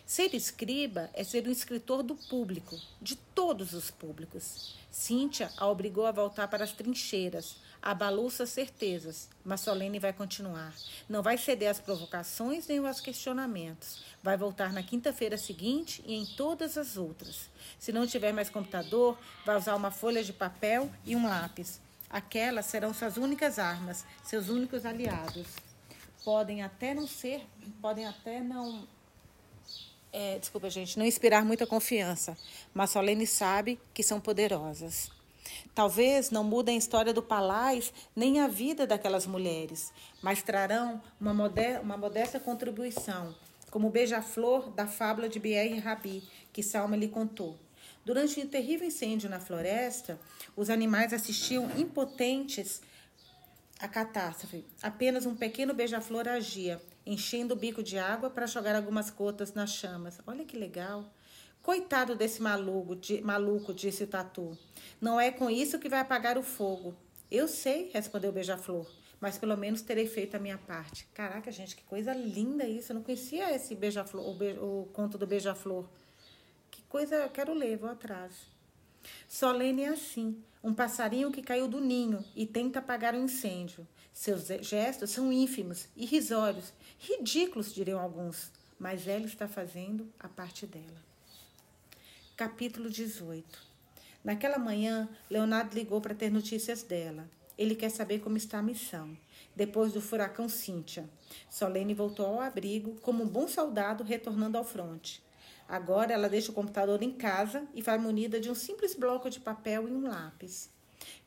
Ser 0.06 0.34
escriba 0.34 1.10
é 1.14 1.24
ser 1.24 1.48
um 1.48 1.52
escritor 1.52 2.04
do 2.04 2.16
público, 2.16 2.80
de 3.02 3.16
todos 3.16 3.74
os 3.74 3.90
públicos. 3.90 4.76
Cíntia 4.92 5.50
a 5.56 5.68
obrigou 5.68 6.06
a 6.06 6.12
voltar 6.12 6.50
para 6.50 6.66
as 6.66 6.74
trincheiras, 6.74 7.56
abalou 7.82 8.30
suas 8.30 8.50
certezas, 8.50 9.30
mas 9.44 9.62
Solene 9.62 10.00
vai 10.00 10.12
continuar. 10.12 10.74
Não 11.08 11.24
vai 11.24 11.38
ceder 11.38 11.70
às 11.70 11.80
provocações 11.80 12.68
nem 12.68 12.86
aos 12.86 13.00
questionamentos. 13.00 14.04
Vai 14.22 14.36
voltar 14.36 14.74
na 14.74 14.84
quinta-feira 14.84 15.38
seguinte 15.38 16.04
e 16.06 16.14
em 16.14 16.26
todas 16.26 16.78
as 16.78 16.98
outras. 16.98 17.50
Se 17.80 17.92
não 17.92 18.06
tiver 18.06 18.34
mais 18.34 18.50
computador, 18.50 19.18
vai 19.46 19.58
usar 19.58 19.76
uma 19.76 19.92
folha 19.92 20.24
de 20.24 20.34
papel 20.34 20.92
e 21.06 21.16
um 21.16 21.28
lápis. 21.28 21.80
Aquelas 22.10 22.66
serão 22.66 22.94
suas 22.94 23.16
únicas 23.16 23.58
armas, 23.58 24.06
seus 24.22 24.50
únicos 24.50 24.86
aliados. 24.86 25.48
podem 26.26 26.62
até 26.62 26.94
não 26.94 27.08
ser, 27.08 27.48
podem 27.82 28.06
até 28.06 28.42
não. 28.42 28.86
É, 30.14 30.38
desculpa, 30.38 30.70
gente, 30.70 31.00
não 31.00 31.06
inspirar 31.06 31.46
muita 31.46 31.66
confiança, 31.66 32.38
mas 32.74 32.90
Solene 32.90 33.26
sabe 33.26 33.80
que 33.94 34.04
são 34.04 34.20
poderosas. 34.20 35.10
Talvez 35.74 36.30
não 36.30 36.44
mudem 36.44 36.76
a 36.76 36.78
história 36.78 37.14
do 37.14 37.24
Palais 37.24 37.94
nem 38.16 38.40
a 38.42 38.48
vida 38.48 38.86
daquelas 38.86 39.26
mulheres, 39.26 39.92
mas 40.22 40.42
trarão 40.44 41.02
uma, 41.20 41.34
modesta, 41.34 41.82
uma 41.82 41.98
modesta 41.98 42.40
contribuição, 42.40 43.34
como 43.70 43.88
o 43.88 43.92
beija-flor 43.92 44.70
da 44.72 44.86
fábula 44.86 45.30
de 45.30 45.40
e 45.40 45.80
Rabi, 45.80 46.24
que 46.52 46.62
Salma 46.62 46.98
lhe 46.98 47.08
contou. 47.08 47.58
Durante 48.04 48.40
um 48.42 48.48
terrível 48.48 48.88
incêndio 48.88 49.30
na 49.30 49.40
floresta, 49.40 50.20
os 50.58 50.70
animais 50.70 51.14
assistiam 51.14 51.70
impotentes 51.78 52.82
à 53.82 53.88
catástrofe. 53.88 54.64
Apenas 54.82 55.26
um 55.26 55.36
pequeno 55.36 55.74
beija-flor 55.74 56.28
agia, 56.28 56.80
enchendo 57.06 57.56
o 57.56 57.58
bico 57.58 57.82
de 57.82 57.98
água 57.98 58.30
para 58.30 58.46
jogar 58.46 58.76
algumas 58.76 59.10
gotas 59.10 59.54
nas 59.54 59.72
chamas. 59.72 60.20
Olha 60.28 60.46
que 60.46 60.56
legal! 60.56 61.12
Coitado 61.64 62.16
desse 62.16 62.42
maluco, 62.42 62.98
maluco, 63.24 63.74
disse 63.74 64.04
o 64.04 64.08
tatu. 64.08 64.58
Não 65.00 65.20
é 65.20 65.32
com 65.32 65.50
isso 65.50 65.80
que 65.80 65.90
vai 65.90 66.00
apagar 66.00 66.38
o 66.38 66.44
fogo. 66.44 66.96
Eu 67.30 67.48
sei, 67.48 67.90
respondeu 67.94 68.30
o 68.30 68.34
beija-flor, 68.34 68.90
mas 69.20 69.38
pelo 69.38 69.56
menos 69.56 69.82
terei 69.82 70.08
feito 70.08 70.36
a 70.36 70.40
minha 70.40 70.58
parte. 70.58 71.08
Caraca, 71.14 71.52
gente, 71.52 71.76
que 71.76 71.84
coisa 71.84 72.14
linda 72.14 72.66
isso. 72.66 72.92
Eu 72.92 72.96
não 72.96 73.04
conhecia 73.04 73.56
esse 73.56 73.76
beija-flor, 73.76 74.28
o, 74.28 74.34
be 74.34 74.58
o 74.60 74.90
conto 74.94 75.18
do 75.18 75.28
beija-flor. 75.28 75.88
Que 76.70 76.82
coisa, 76.84 77.30
quero 77.30 77.54
ler, 77.54 77.78
vou 77.78 77.90
atrás. 77.90 78.34
Solene 79.28 79.84
é 79.84 79.90
assim, 79.90 80.42
um 80.64 80.74
passarinho 80.74 81.32
que 81.32 81.42
caiu 81.42 81.68
do 81.68 81.82
ninho 81.82 82.24
e 82.36 82.46
tenta 82.46 82.80
apagar 82.80 83.16
o 83.16 83.18
um 83.18 83.26
incêndio. 83.26 83.88
Seus 84.14 84.48
gestos 84.62 85.10
são 85.10 85.32
ínfimos, 85.32 85.88
irrisórios, 85.96 86.74
ridículos, 87.00 87.74
diriam 87.74 88.00
alguns, 88.00 88.52
mas 88.78 89.08
ela 89.08 89.26
está 89.26 89.48
fazendo 89.48 90.12
a 90.20 90.28
parte 90.28 90.68
dela. 90.68 91.02
Capítulo 92.36 92.90
18 92.90 93.72
Naquela 94.24 94.60
manhã, 94.60 95.10
Leonardo 95.30 95.76
ligou 95.76 96.00
para 96.00 96.14
ter 96.14 96.30
notícias 96.30 96.84
dela. 96.84 97.28
Ele 97.58 97.76
quer 97.76 97.90
saber 97.90 98.20
como 98.20 98.38
está 98.38 98.60
a 98.60 98.64
missão. 98.64 99.18
Depois 99.56 99.94
do 99.94 100.02
furacão 100.02 100.48
Cíntia, 100.48 101.10
Solene 101.50 101.94
voltou 101.94 102.26
ao 102.26 102.42
abrigo 102.42 102.96
como 103.02 103.24
um 103.24 103.28
bom 103.28 103.48
soldado 103.48 104.04
retornando 104.04 104.58
ao 104.58 104.64
fronte. 104.64 105.22
Agora 105.72 106.12
ela 106.12 106.28
deixa 106.28 106.52
o 106.52 106.54
computador 106.54 107.02
em 107.02 107.14
casa 107.14 107.66
e 107.74 107.82
vai 107.82 107.98
munida 107.98 108.42
de 108.42 108.52
um 108.52 108.54
simples 108.54 108.94
bloco 108.94 109.30
de 109.30 109.40
papel 109.40 109.88
e 109.88 109.92
um 109.94 110.06
lápis. 110.06 110.70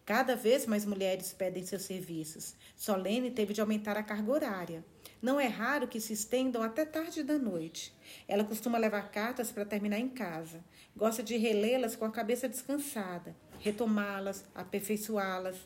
Cada 0.05 0.37
vez 0.37 0.67
mais 0.67 0.85
mulheres 0.85 1.33
pedem 1.33 1.65
seus 1.65 1.81
serviços. 1.81 2.55
Solene 2.77 3.31
teve 3.31 3.55
de 3.55 3.63
aumentar 3.63 3.97
a 3.97 4.03
carga 4.03 4.31
horária. 4.31 4.85
Não 5.23 5.41
é 5.41 5.47
raro 5.47 5.89
que 5.89 5.99
se 5.99 6.13
estendam 6.13 6.63
até 6.63 6.85
tarde 6.85 7.23
da 7.23 7.39
noite. 7.39 7.95
Ela 8.29 8.45
costuma 8.45 8.77
levar 8.77 9.11
cartas 9.11 9.51
para 9.51 9.65
terminar 9.65 9.99
em 9.99 10.11
casa. 10.11 10.63
Gosta 10.95 11.23
de 11.23 11.39
relê-las 11.39 11.97
com 11.97 12.05
a 12.05 12.11
cabeça 12.11 12.47
descansada, 12.47 13.35
retomá-las, 13.61 14.45
aperfeiçoá-las. 14.55 15.57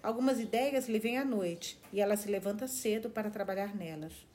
Algumas 0.00 0.38
ideias 0.38 0.88
lhe 0.88 1.00
vêm 1.00 1.18
à 1.18 1.24
noite 1.24 1.76
e 1.92 2.00
ela 2.00 2.16
se 2.16 2.30
levanta 2.30 2.68
cedo 2.68 3.10
para 3.10 3.30
trabalhar 3.30 3.74
nelas. 3.74 4.27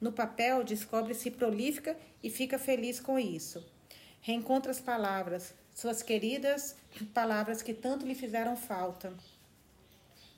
No 0.00 0.12
papel, 0.12 0.62
descobre-se 0.62 1.30
prolífica 1.30 1.96
e 2.22 2.30
fica 2.30 2.58
feliz 2.58 3.00
com 3.00 3.18
isso. 3.18 3.64
Reencontra 4.20 4.70
as 4.70 4.80
palavras, 4.80 5.54
suas 5.74 6.02
queridas 6.02 6.76
palavras 7.14 7.62
que 7.62 7.74
tanto 7.74 8.06
lhe 8.06 8.14
fizeram 8.14 8.56
falta. 8.56 9.12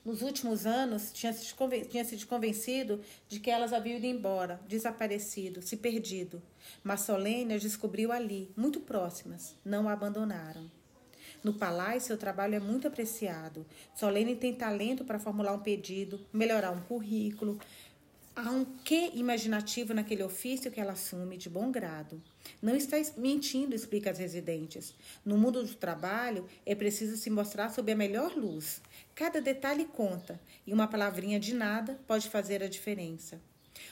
Nos 0.03 0.23
últimos 0.23 0.65
anos, 0.65 1.11
tinha 1.11 1.31
se, 1.31 2.25
convencido 2.25 3.01
de 3.29 3.39
que 3.39 3.51
elas 3.51 3.71
haviam 3.71 3.97
ido 3.97 4.07
embora, 4.07 4.59
desaparecido, 4.67 5.61
se 5.61 5.77
perdido. 5.77 6.41
Mas 6.83 7.01
Solene 7.01 7.53
as 7.53 7.61
descobriu 7.61 8.11
ali, 8.11 8.51
muito 8.57 8.79
próximas. 8.79 9.55
Não 9.63 9.87
a 9.87 9.93
abandonaram. 9.93 10.65
No 11.43 11.53
palácio, 11.53 12.01
seu 12.07 12.17
trabalho 12.17 12.55
é 12.55 12.59
muito 12.59 12.87
apreciado. 12.87 13.63
Solene 13.95 14.35
tem 14.35 14.55
talento 14.55 15.05
para 15.05 15.19
formular 15.19 15.53
um 15.53 15.59
pedido, 15.59 16.19
melhorar 16.33 16.71
um 16.71 16.81
currículo, 16.81 17.59
Há 18.33 18.49
um 18.49 18.63
quê 18.63 19.11
imaginativo 19.13 19.93
naquele 19.93 20.23
ofício 20.23 20.71
que 20.71 20.79
ela 20.79 20.93
assume 20.93 21.35
de 21.35 21.49
bom 21.49 21.69
grado. 21.69 22.21
Não 22.61 22.77
está 22.77 22.95
mentindo, 23.17 23.75
explica 23.75 24.09
as 24.09 24.17
residentes. 24.17 24.95
No 25.25 25.37
mundo 25.37 25.61
do 25.61 25.75
trabalho, 25.75 26.47
é 26.65 26.73
preciso 26.73 27.17
se 27.17 27.29
mostrar 27.29 27.69
sob 27.69 27.91
a 27.91 27.95
melhor 27.95 28.33
luz. 28.37 28.81
Cada 29.13 29.41
detalhe 29.41 29.83
conta, 29.83 30.39
e 30.65 30.73
uma 30.73 30.87
palavrinha 30.87 31.41
de 31.41 31.53
nada 31.53 31.99
pode 32.07 32.29
fazer 32.29 32.63
a 32.63 32.69
diferença. 32.69 33.41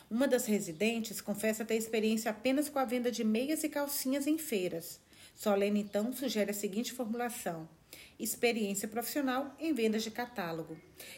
Uma 0.09 0.25
das 0.25 0.45
residentes 0.45 1.19
confessa 1.19 1.65
ter 1.65 1.75
experiência 1.75 2.31
apenas 2.31 2.69
com 2.69 2.79
a 2.79 2.85
venda 2.85 3.11
de 3.11 3.25
meias 3.25 3.65
e 3.65 3.69
calcinhas 3.69 4.25
em 4.25 4.37
feiras. 4.37 5.01
Solene, 5.35 5.81
então, 5.81 6.13
sugere 6.13 6.51
a 6.51 6.53
seguinte 6.53 6.93
formulação: 6.93 7.67
experiência 8.17 8.87
profissional 8.87 9.53
em 9.59 9.73
vendas 9.73 10.03
de 10.03 10.11
catálogo. 10.11 10.77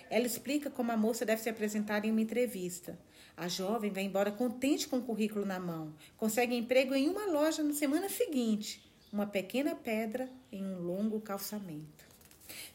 Ela 0.09 0.25
explica 0.25 0.71
como 0.71 0.91
a 0.91 0.97
moça 0.97 1.23
deve 1.23 1.41
se 1.41 1.49
apresentar 1.49 2.03
em 2.03 2.11
uma 2.11 2.21
entrevista. 2.21 2.97
A 3.35 3.47
jovem 3.47 3.91
vai 3.91 4.03
embora 4.03 4.31
contente 4.31 4.88
com 4.88 4.97
o 4.97 5.01
currículo 5.01 5.45
na 5.45 5.59
mão. 5.59 5.93
Consegue 6.17 6.55
emprego 6.55 6.93
em 6.93 7.09
uma 7.09 7.25
loja 7.25 7.63
na 7.63 7.73
semana 7.73 8.09
seguinte. 8.09 8.83
Uma 9.11 9.25
pequena 9.25 9.75
pedra 9.75 10.29
em 10.51 10.63
um 10.63 10.81
longo 10.81 11.19
calçamento. 11.19 12.11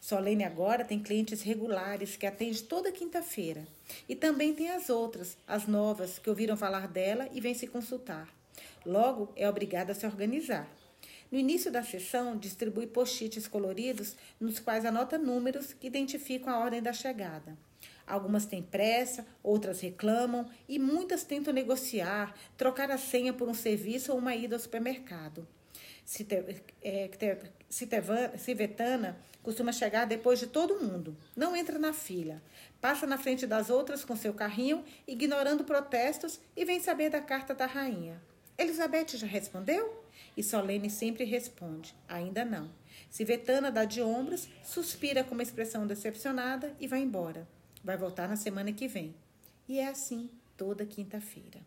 Solene 0.00 0.44
agora 0.44 0.84
tem 0.84 1.02
clientes 1.02 1.42
regulares 1.42 2.16
que 2.16 2.26
atende 2.26 2.62
toda 2.62 2.92
quinta-feira. 2.92 3.66
E 4.08 4.14
também 4.14 4.54
tem 4.54 4.70
as 4.70 4.88
outras, 4.88 5.36
as 5.46 5.66
novas, 5.66 6.18
que 6.18 6.30
ouviram 6.30 6.56
falar 6.56 6.88
dela 6.88 7.28
e 7.32 7.40
vêm 7.40 7.54
se 7.54 7.66
consultar. 7.66 8.28
Logo, 8.84 9.32
é 9.36 9.48
obrigada 9.48 9.92
a 9.92 9.94
se 9.94 10.06
organizar. 10.06 10.68
No 11.30 11.38
início 11.38 11.72
da 11.72 11.82
sessão, 11.82 12.36
distribui 12.36 12.86
post-its 12.86 13.48
coloridos 13.48 14.14
nos 14.38 14.60
quais 14.60 14.84
anota 14.84 15.18
números 15.18 15.72
que 15.72 15.88
identificam 15.88 16.52
a 16.52 16.58
ordem 16.58 16.80
da 16.80 16.92
chegada. 16.92 17.56
Algumas 18.06 18.46
têm 18.46 18.62
pressa, 18.62 19.26
outras 19.42 19.80
reclamam 19.80 20.48
e 20.68 20.78
muitas 20.78 21.25
tentam 21.25 21.52
negociar, 21.52 22.34
trocar 22.56 22.90
a 22.90 22.98
senha 22.98 23.32
por 23.32 23.48
um 23.48 23.54
serviço 23.54 24.12
ou 24.12 24.18
uma 24.18 24.34
ida 24.34 24.54
ao 24.54 24.60
supermercado. 24.60 25.46
Civetana 28.38 29.08
é, 29.08 29.14
costuma 29.42 29.72
chegar 29.72 30.04
depois 30.04 30.38
de 30.38 30.46
todo 30.46 30.78
mundo. 30.78 31.16
Não 31.34 31.56
entra 31.56 31.80
na 31.80 31.92
fila. 31.92 32.40
Passa 32.80 33.06
na 33.06 33.18
frente 33.18 33.44
das 33.44 33.70
outras 33.70 34.04
com 34.04 34.14
seu 34.14 34.32
carrinho, 34.32 34.84
ignorando 35.06 35.64
protestos 35.64 36.38
e 36.56 36.64
vem 36.64 36.78
saber 36.78 37.10
da 37.10 37.20
carta 37.20 37.54
da 37.54 37.66
rainha. 37.66 38.22
Elizabeth 38.56 39.16
já 39.16 39.26
respondeu? 39.26 40.04
E 40.36 40.42
Solene 40.42 40.88
sempre 40.88 41.25
responde: 41.25 41.92
ainda 42.08 42.44
não. 42.44 42.70
Civetana 43.10 43.72
dá 43.72 43.84
de 43.84 44.00
ombros, 44.00 44.48
suspira 44.62 45.25
com 45.25 45.34
uma 45.34 45.42
expressão 45.42 45.86
decepcionada 45.86 46.75
e 46.78 46.86
vai 46.86 47.00
embora. 47.00 47.46
Vai 47.87 47.97
voltar 47.97 48.28
na 48.28 48.35
semana 48.35 48.73
que 48.73 48.88
vem. 48.88 49.14
E 49.69 49.78
é 49.78 49.87
assim 49.87 50.28
toda 50.57 50.85
quinta-feira. 50.85 51.61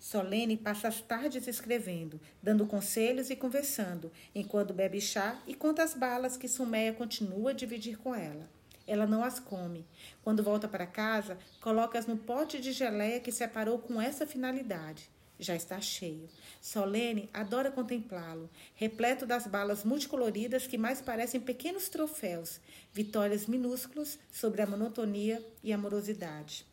Solene 0.00 0.56
passa 0.56 0.88
as 0.88 1.02
tardes 1.02 1.46
escrevendo, 1.46 2.18
dando 2.42 2.66
conselhos 2.66 3.28
e 3.28 3.36
conversando, 3.36 4.10
enquanto 4.34 4.72
bebe 4.72 5.02
chá 5.02 5.38
e 5.46 5.54
conta 5.54 5.82
as 5.82 5.92
balas 5.92 6.38
que 6.38 6.48
Sumeia 6.48 6.94
continua 6.94 7.50
a 7.50 7.52
dividir 7.52 7.98
com 7.98 8.14
ela. 8.14 8.48
Ela 8.86 9.06
não 9.06 9.22
as 9.22 9.38
come. 9.38 9.84
Quando 10.22 10.42
volta 10.42 10.66
para 10.66 10.86
casa, 10.86 11.36
coloca-as 11.60 12.06
no 12.06 12.16
pote 12.16 12.58
de 12.58 12.72
geleia 12.72 13.20
que 13.20 13.30
separou 13.30 13.78
com 13.78 14.00
essa 14.00 14.26
finalidade. 14.26 15.10
Já 15.44 15.54
está 15.54 15.78
cheio. 15.78 16.26
Solene 16.58 17.28
adora 17.30 17.70
contemplá-lo, 17.70 18.48
repleto 18.74 19.26
das 19.26 19.46
balas 19.46 19.84
multicoloridas 19.84 20.66
que 20.66 20.78
mais 20.78 21.02
parecem 21.02 21.38
pequenos 21.38 21.90
troféus, 21.90 22.58
vitórias 22.94 23.46
minúsculas 23.46 24.18
sobre 24.32 24.62
a 24.62 24.66
monotonia 24.66 25.46
e 25.62 25.70
amorosidade. 25.70 26.64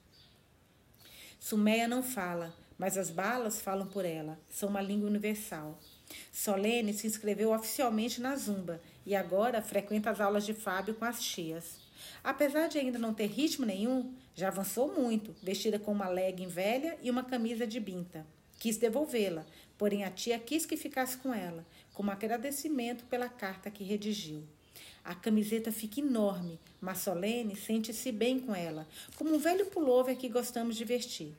Sumeia 1.38 1.86
não 1.86 2.02
fala, 2.02 2.56
mas 2.78 2.98
as 2.98 3.10
balas 3.10 3.60
falam 3.60 3.88
por 3.88 4.06
ela, 4.06 4.40
são 4.50 4.70
uma 4.70 4.82
língua 4.82 5.10
universal. 5.10 5.78
Solene 6.32 6.94
se 6.94 7.08
inscreveu 7.08 7.52
oficialmente 7.52 8.22
na 8.22 8.38
Zumba 8.38 8.82
e 9.06 9.14
agora 9.14 9.62
frequenta 9.62 10.12
as 10.12 10.22
aulas 10.22 10.46
de 10.46 10.54
Fábio 10.54 10.96
com 10.96 11.04
as 11.04 11.22
tias. 11.22 11.78
Apesar 12.24 12.70
de 12.70 12.80
ainda 12.80 12.98
não 12.98 13.14
ter 13.14 13.26
ritmo 13.26 13.66
nenhum, 13.66 14.16
já 14.34 14.48
avançou 14.48 14.94
muito, 14.94 15.36
vestida 15.44 15.78
com 15.78 15.92
uma 15.92 16.08
legging 16.08 16.48
velha 16.48 16.98
e 17.04 17.12
uma 17.12 17.26
camisa 17.26 17.68
de 17.68 17.82
binta. 17.82 18.26
Quis 18.62 18.78
devolvê-la, 18.78 19.44
porém 19.76 20.04
a 20.04 20.12
tia 20.12 20.38
quis 20.38 20.68
que 20.68 20.78
ficasse 20.78 21.18
com 21.18 21.34
ela, 21.34 21.66
como 21.96 22.12
agradecimento 22.12 23.04
pela 23.06 23.28
carta 23.28 23.72
que 23.72 23.84
redigiu. 23.84 24.44
A 25.04 25.16
camiseta 25.16 25.72
fica 25.72 26.00
enorme, 26.00 26.60
mas 26.80 27.00
Solene 27.00 27.56
sente-se 27.56 28.12
bem 28.12 28.40
com 28.40 28.54
ela, 28.54 28.88
como 29.16 29.34
um 29.34 29.40
velho 29.40 29.66
pullover 29.66 30.16
que 30.16 30.30
gostamos 30.30 30.76
de 30.76 30.86
vestir. 30.86 31.34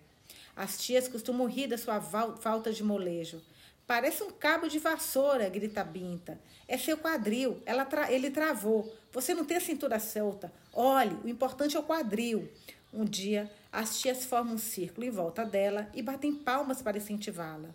As 0.56 0.82
tias 0.82 1.06
costumam 1.06 1.46
rir 1.46 1.68
da 1.68 1.78
sua 1.78 2.00
falta 2.00 2.72
de 2.72 2.82
molejo. 2.82 3.40
Parece 3.86 4.24
um 4.24 4.32
cabo 4.32 4.66
de 4.66 4.80
vassoura, 4.80 5.48
grita 5.48 5.84
Binta. 5.84 6.40
É 6.66 6.76
seu 6.76 6.98
quadril, 6.98 7.62
tra 7.88 8.10
ele 8.10 8.32
travou. 8.32 8.92
Você 9.12 9.32
não 9.32 9.44
tem 9.44 9.58
a 9.58 9.60
cintura 9.60 10.00
solta. 10.00 10.52
Olhe, 10.72 11.16
o 11.22 11.28
importante 11.28 11.76
é 11.76 11.78
o 11.78 11.84
quadril. 11.84 12.50
Um 12.92 13.04
dia, 13.04 13.48
As 13.72 13.98
tias 13.98 14.26
formam 14.26 14.56
um 14.56 14.58
círculo 14.58 15.06
em 15.06 15.10
volta 15.10 15.46
dela 15.46 15.90
e 15.94 16.02
batem 16.02 16.34
palmas 16.34 16.82
para 16.82 16.98
incentivá-la. 16.98 17.74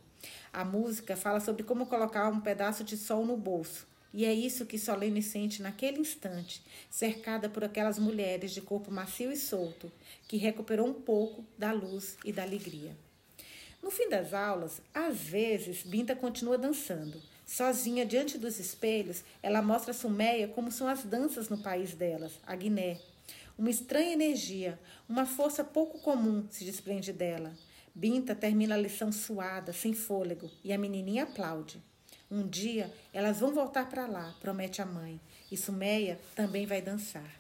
A 0.54 0.64
música 0.64 1.18
fala 1.18 1.40
sobre 1.40 1.64
como 1.64 1.88
colocar 1.88 2.30
um 2.30 2.40
pedaço 2.40 2.84
de 2.84 2.96
sol 2.96 3.26
no 3.26 3.36
bolso. 3.36 3.88
E 4.14 4.24
é 4.24 4.32
isso 4.32 4.66
que 4.66 4.78
Solene 4.78 5.24
sente 5.24 5.62
naquele 5.62 6.00
instante, 6.00 6.64
cercada 6.90 7.50
por 7.50 7.64
aquelas 7.64 7.98
mulheres 7.98 8.52
de 8.52 8.62
corpo 8.62 8.92
macio 8.92 9.32
e 9.32 9.36
solto, 9.36 9.92
que 10.28 10.38
recuperou 10.38 10.88
um 10.88 10.94
pouco 10.94 11.44
da 11.58 11.72
luz 11.72 12.16
e 12.24 12.32
da 12.32 12.44
alegria. 12.44 12.96
No 13.82 13.90
fim 13.90 14.08
das 14.08 14.34
aulas, 14.34 14.82
às 14.94 15.18
vezes, 15.18 15.84
Binta 15.84 16.16
continua 16.16 16.58
dançando. 16.58 17.22
Sozinha 17.46 18.06
diante 18.06 18.38
dos 18.38 18.60
espelhos, 18.60 19.24
ela 19.42 19.62
mostra 19.62 19.92
a 19.92 19.94
Sumeia 19.94 20.48
como 20.48 20.72
são 20.72 20.88
as 20.88 21.04
danças 21.04 21.50
no 21.50 21.58
país 21.58 21.94
delas, 21.94 22.34
a 22.46 22.56
Guiné. 22.56 23.00
Uma 23.58 23.72
estranha 23.72 24.14
energia, 24.14 24.80
uma 25.10 25.26
força 25.26 25.64
pouco 25.64 25.98
comum 25.98 26.46
se 26.52 26.64
desprende 26.64 27.12
dela. 27.12 27.58
Binta 27.94 28.36
termina 28.36 28.76
a 28.76 28.78
lição 28.78 29.12
suada, 29.12 29.74
sem 29.74 29.94
fôlego, 29.94 30.52
e 30.64 30.72
a 30.72 30.78
menininha 30.78 31.24
aplaude. 31.24 31.82
Um 32.30 32.48
dia 32.48 32.94
elas 33.12 33.40
vão 33.40 33.56
voltar 33.56 33.90
para 33.90 34.06
lá, 34.06 34.36
promete 34.40 34.80
a 34.80 34.86
mãe, 34.86 35.20
e 35.52 35.58
Sumeia 35.58 36.20
também 36.36 36.68
vai 36.68 36.84
dançar. 36.84 37.36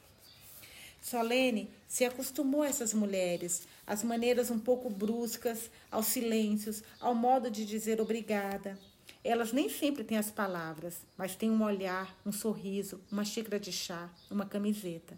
Solene 0.99 1.69
se 1.87 2.03
acostumou 2.03 2.63
a 2.63 2.67
essas 2.67 2.95
mulheres, 2.95 3.67
às 3.85 4.01
maneiras 4.01 4.49
um 4.49 4.57
pouco 4.57 4.89
bruscas, 4.89 5.69
aos 5.91 6.07
silêncios, 6.07 6.81
ao 6.99 7.13
modo 7.13 7.51
de 7.51 7.63
dizer 7.63 8.01
obrigada. 8.01 8.75
Elas 9.23 9.51
nem 9.51 9.69
sempre 9.69 10.03
têm 10.03 10.17
as 10.17 10.31
palavras, 10.31 10.95
mas 11.15 11.35
têm 11.35 11.51
um 11.51 11.61
olhar, 11.61 12.17
um 12.25 12.31
sorriso, 12.31 12.99
uma 13.11 13.23
xícara 13.23 13.59
de 13.59 13.71
chá, 13.71 14.09
uma 14.31 14.47
camiseta. 14.47 15.15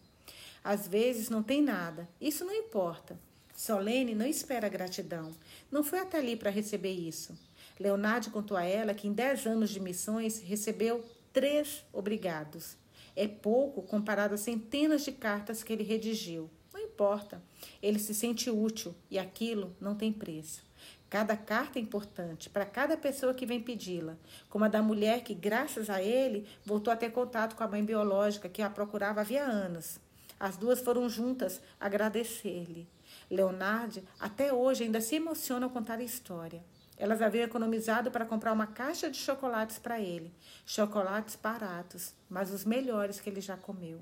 Às 0.69 0.87
vezes 0.87 1.31
não 1.31 1.41
tem 1.41 1.63
nada, 1.63 2.07
isso 2.21 2.45
não 2.45 2.53
importa. 2.53 3.19
Solene 3.55 4.13
não 4.13 4.27
espera 4.27 4.69
gratidão. 4.69 5.31
Não 5.71 5.83
foi 5.83 5.97
até 5.97 6.19
ali 6.19 6.35
para 6.35 6.51
receber 6.51 6.91
isso. 6.91 7.35
Leonardo 7.79 8.29
contou 8.29 8.55
a 8.55 8.63
ela 8.63 8.93
que 8.93 9.07
em 9.07 9.11
dez 9.11 9.47
anos 9.47 9.71
de 9.71 9.79
missões 9.79 10.39
recebeu 10.39 11.03
três 11.33 11.83
obrigados. 11.91 12.77
É 13.15 13.27
pouco 13.27 13.81
comparado 13.81 14.35
às 14.35 14.41
centenas 14.41 15.03
de 15.03 15.11
cartas 15.11 15.63
que 15.63 15.73
ele 15.73 15.81
redigiu. 15.81 16.47
Não 16.71 16.79
importa. 16.79 17.41
Ele 17.81 17.97
se 17.97 18.13
sente 18.13 18.51
útil 18.51 18.93
e 19.09 19.17
aquilo 19.17 19.75
não 19.81 19.95
tem 19.95 20.13
preço. 20.13 20.61
Cada 21.09 21.35
carta 21.35 21.79
é 21.79 21.81
importante 21.81 22.47
para 22.47 22.63
cada 22.63 22.95
pessoa 22.95 23.33
que 23.33 23.47
vem 23.47 23.59
pedi-la, 23.59 24.15
como 24.47 24.65
a 24.65 24.67
da 24.67 24.83
mulher 24.83 25.23
que, 25.23 25.33
graças 25.33 25.89
a 25.89 25.99
ele, 25.99 26.45
voltou 26.63 26.93
a 26.93 26.95
ter 26.95 27.11
contato 27.11 27.55
com 27.55 27.63
a 27.63 27.67
mãe 27.67 27.83
biológica 27.83 28.47
que 28.47 28.61
a 28.61 28.69
procurava 28.69 29.21
havia 29.21 29.43
anos. 29.43 29.99
As 30.39 30.55
duas 30.55 30.79
foram 30.79 31.09
juntas 31.09 31.61
agradecer-lhe. 31.79 32.87
Leonardo 33.29 34.01
até 34.19 34.53
hoje 34.53 34.83
ainda 34.83 35.01
se 35.01 35.15
emociona 35.15 35.65
ao 35.65 35.71
contar 35.71 35.99
a 35.99 36.03
história. 36.03 36.63
Elas 36.97 37.21
haviam 37.21 37.45
economizado 37.45 38.11
para 38.11 38.25
comprar 38.25 38.53
uma 38.53 38.67
caixa 38.67 39.09
de 39.09 39.17
chocolates 39.17 39.77
para 39.79 39.99
ele. 39.99 40.33
Chocolates 40.65 41.35
baratos, 41.35 42.13
mas 42.29 42.51
os 42.51 42.65
melhores 42.65 43.19
que 43.19 43.29
ele 43.29 43.41
já 43.41 43.57
comeu. 43.57 43.99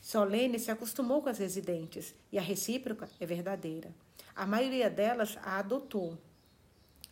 Solene 0.00 0.58
se 0.58 0.70
acostumou 0.70 1.22
com 1.22 1.28
as 1.28 1.38
residentes 1.38 2.14
e 2.32 2.38
a 2.38 2.42
recíproca 2.42 3.08
é 3.20 3.26
verdadeira. 3.26 3.92
A 4.34 4.46
maioria 4.46 4.88
delas 4.88 5.36
a 5.42 5.58
adotou. 5.58 6.16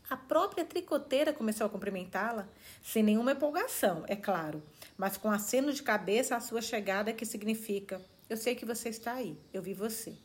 A 0.08 0.16
própria 0.16 0.64
tricoteira 0.64 1.32
começou 1.32 1.66
a 1.66 1.70
cumprimentá-la, 1.70 2.48
sem 2.80 3.02
nenhuma 3.02 3.32
empolgação, 3.32 4.04
é 4.06 4.14
claro, 4.14 4.62
mas 4.96 5.16
com 5.16 5.28
aceno 5.28 5.72
de 5.72 5.82
cabeça 5.82 6.36
à 6.36 6.40
sua 6.40 6.62
chegada, 6.62 7.12
que 7.12 7.26
significa: 7.26 8.00
Eu 8.28 8.36
sei 8.36 8.54
que 8.54 8.64
você 8.64 8.88
está 8.88 9.14
aí, 9.14 9.38
eu 9.52 9.62
vi 9.62 9.72
você. 9.72 10.16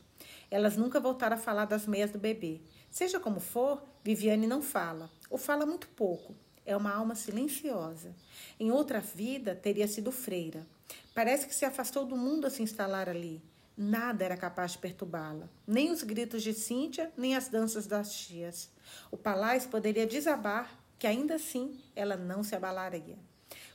Elas 0.50 0.76
nunca 0.76 0.98
voltaram 0.98 1.36
a 1.36 1.40
falar 1.40 1.66
das 1.66 1.86
meias 1.86 2.10
do 2.10 2.18
bebê. 2.18 2.60
Seja 2.90 3.20
como 3.20 3.38
for, 3.38 3.82
Viviane 4.02 4.46
não 4.46 4.60
fala, 4.60 5.10
ou 5.30 5.38
fala 5.38 5.64
muito 5.64 5.88
pouco. 5.88 6.34
É 6.66 6.76
uma 6.76 6.92
alma 6.92 7.14
silenciosa. 7.14 8.14
Em 8.58 8.70
outra 8.70 9.00
vida, 9.00 9.54
teria 9.54 9.86
sido 9.86 10.12
freira. 10.12 10.66
Parece 11.14 11.46
que 11.46 11.54
se 11.54 11.64
afastou 11.64 12.04
do 12.04 12.16
mundo 12.16 12.46
a 12.46 12.50
se 12.50 12.62
instalar 12.62 13.08
ali. 13.08 13.42
Nada 13.76 14.24
era 14.24 14.36
capaz 14.36 14.72
de 14.72 14.78
perturbá-la, 14.78 15.48
nem 15.66 15.90
os 15.90 16.02
gritos 16.02 16.42
de 16.42 16.52
Cíntia, 16.52 17.10
nem 17.16 17.34
as 17.34 17.48
danças 17.48 17.86
das 17.86 18.12
tias. 18.12 18.70
O 19.10 19.16
palácio 19.16 19.70
poderia 19.70 20.06
desabar, 20.06 20.78
que 20.98 21.06
ainda 21.06 21.36
assim 21.36 21.80
ela 21.96 22.16
não 22.16 22.42
se 22.42 22.54
abalaria. 22.54 23.18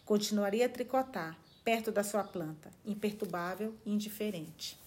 Continuaria 0.06 0.68
a 0.68 0.70
tricotar, 0.70 1.38
perto 1.68 1.92
da 1.92 2.02
sua 2.02 2.24
planta, 2.24 2.72
imperturbável 2.86 3.76
e 3.86 3.92
indiferente. 3.92 4.80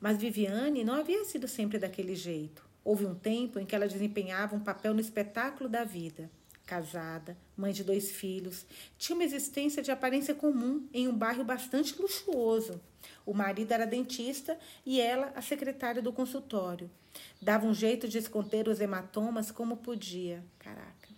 Mas 0.00 0.16
Viviane 0.16 0.84
não 0.84 0.94
havia 0.94 1.22
sido 1.26 1.46
sempre 1.46 1.78
daquele 1.78 2.14
jeito. 2.14 2.64
Houve 2.82 3.04
um 3.04 3.14
tempo 3.14 3.58
em 3.58 3.66
que 3.66 3.74
ela 3.74 3.86
desempenhava 3.86 4.56
um 4.56 4.60
papel 4.60 4.94
no 4.94 5.00
espetáculo 5.02 5.68
da 5.68 5.84
vida. 5.84 6.30
Casada, 6.64 7.36
mãe 7.54 7.74
de 7.74 7.84
dois 7.84 8.10
filhos, 8.10 8.64
tinha 8.96 9.14
uma 9.14 9.22
existência 9.22 9.82
de 9.82 9.90
aparência 9.90 10.34
comum 10.34 10.88
em 10.94 11.08
um 11.08 11.14
bairro 11.14 11.44
bastante 11.44 12.00
luxuoso. 12.00 12.80
O 13.26 13.34
marido 13.34 13.72
era 13.72 13.84
dentista 13.84 14.58
e 14.86 14.98
ela 14.98 15.30
a 15.36 15.42
secretária 15.42 16.00
do 16.00 16.10
consultório. 16.10 16.90
Dava 17.38 17.66
um 17.66 17.74
jeito 17.74 18.08
de 18.08 18.16
esconder 18.16 18.66
os 18.66 18.80
hematomas 18.80 19.50
como 19.50 19.76
podia. 19.76 20.42
Caraca, 20.58 21.10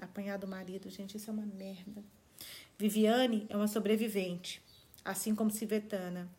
apanhar 0.00 0.36
do 0.36 0.48
marido, 0.48 0.90
gente, 0.90 1.16
isso 1.16 1.30
é 1.30 1.32
uma 1.32 1.46
merda. 1.46 2.02
Viviane 2.80 3.44
é 3.50 3.56
uma 3.58 3.68
sobrevivente, 3.68 4.62
assim 5.04 5.34
como 5.34 5.50
Civetana. 5.50 6.30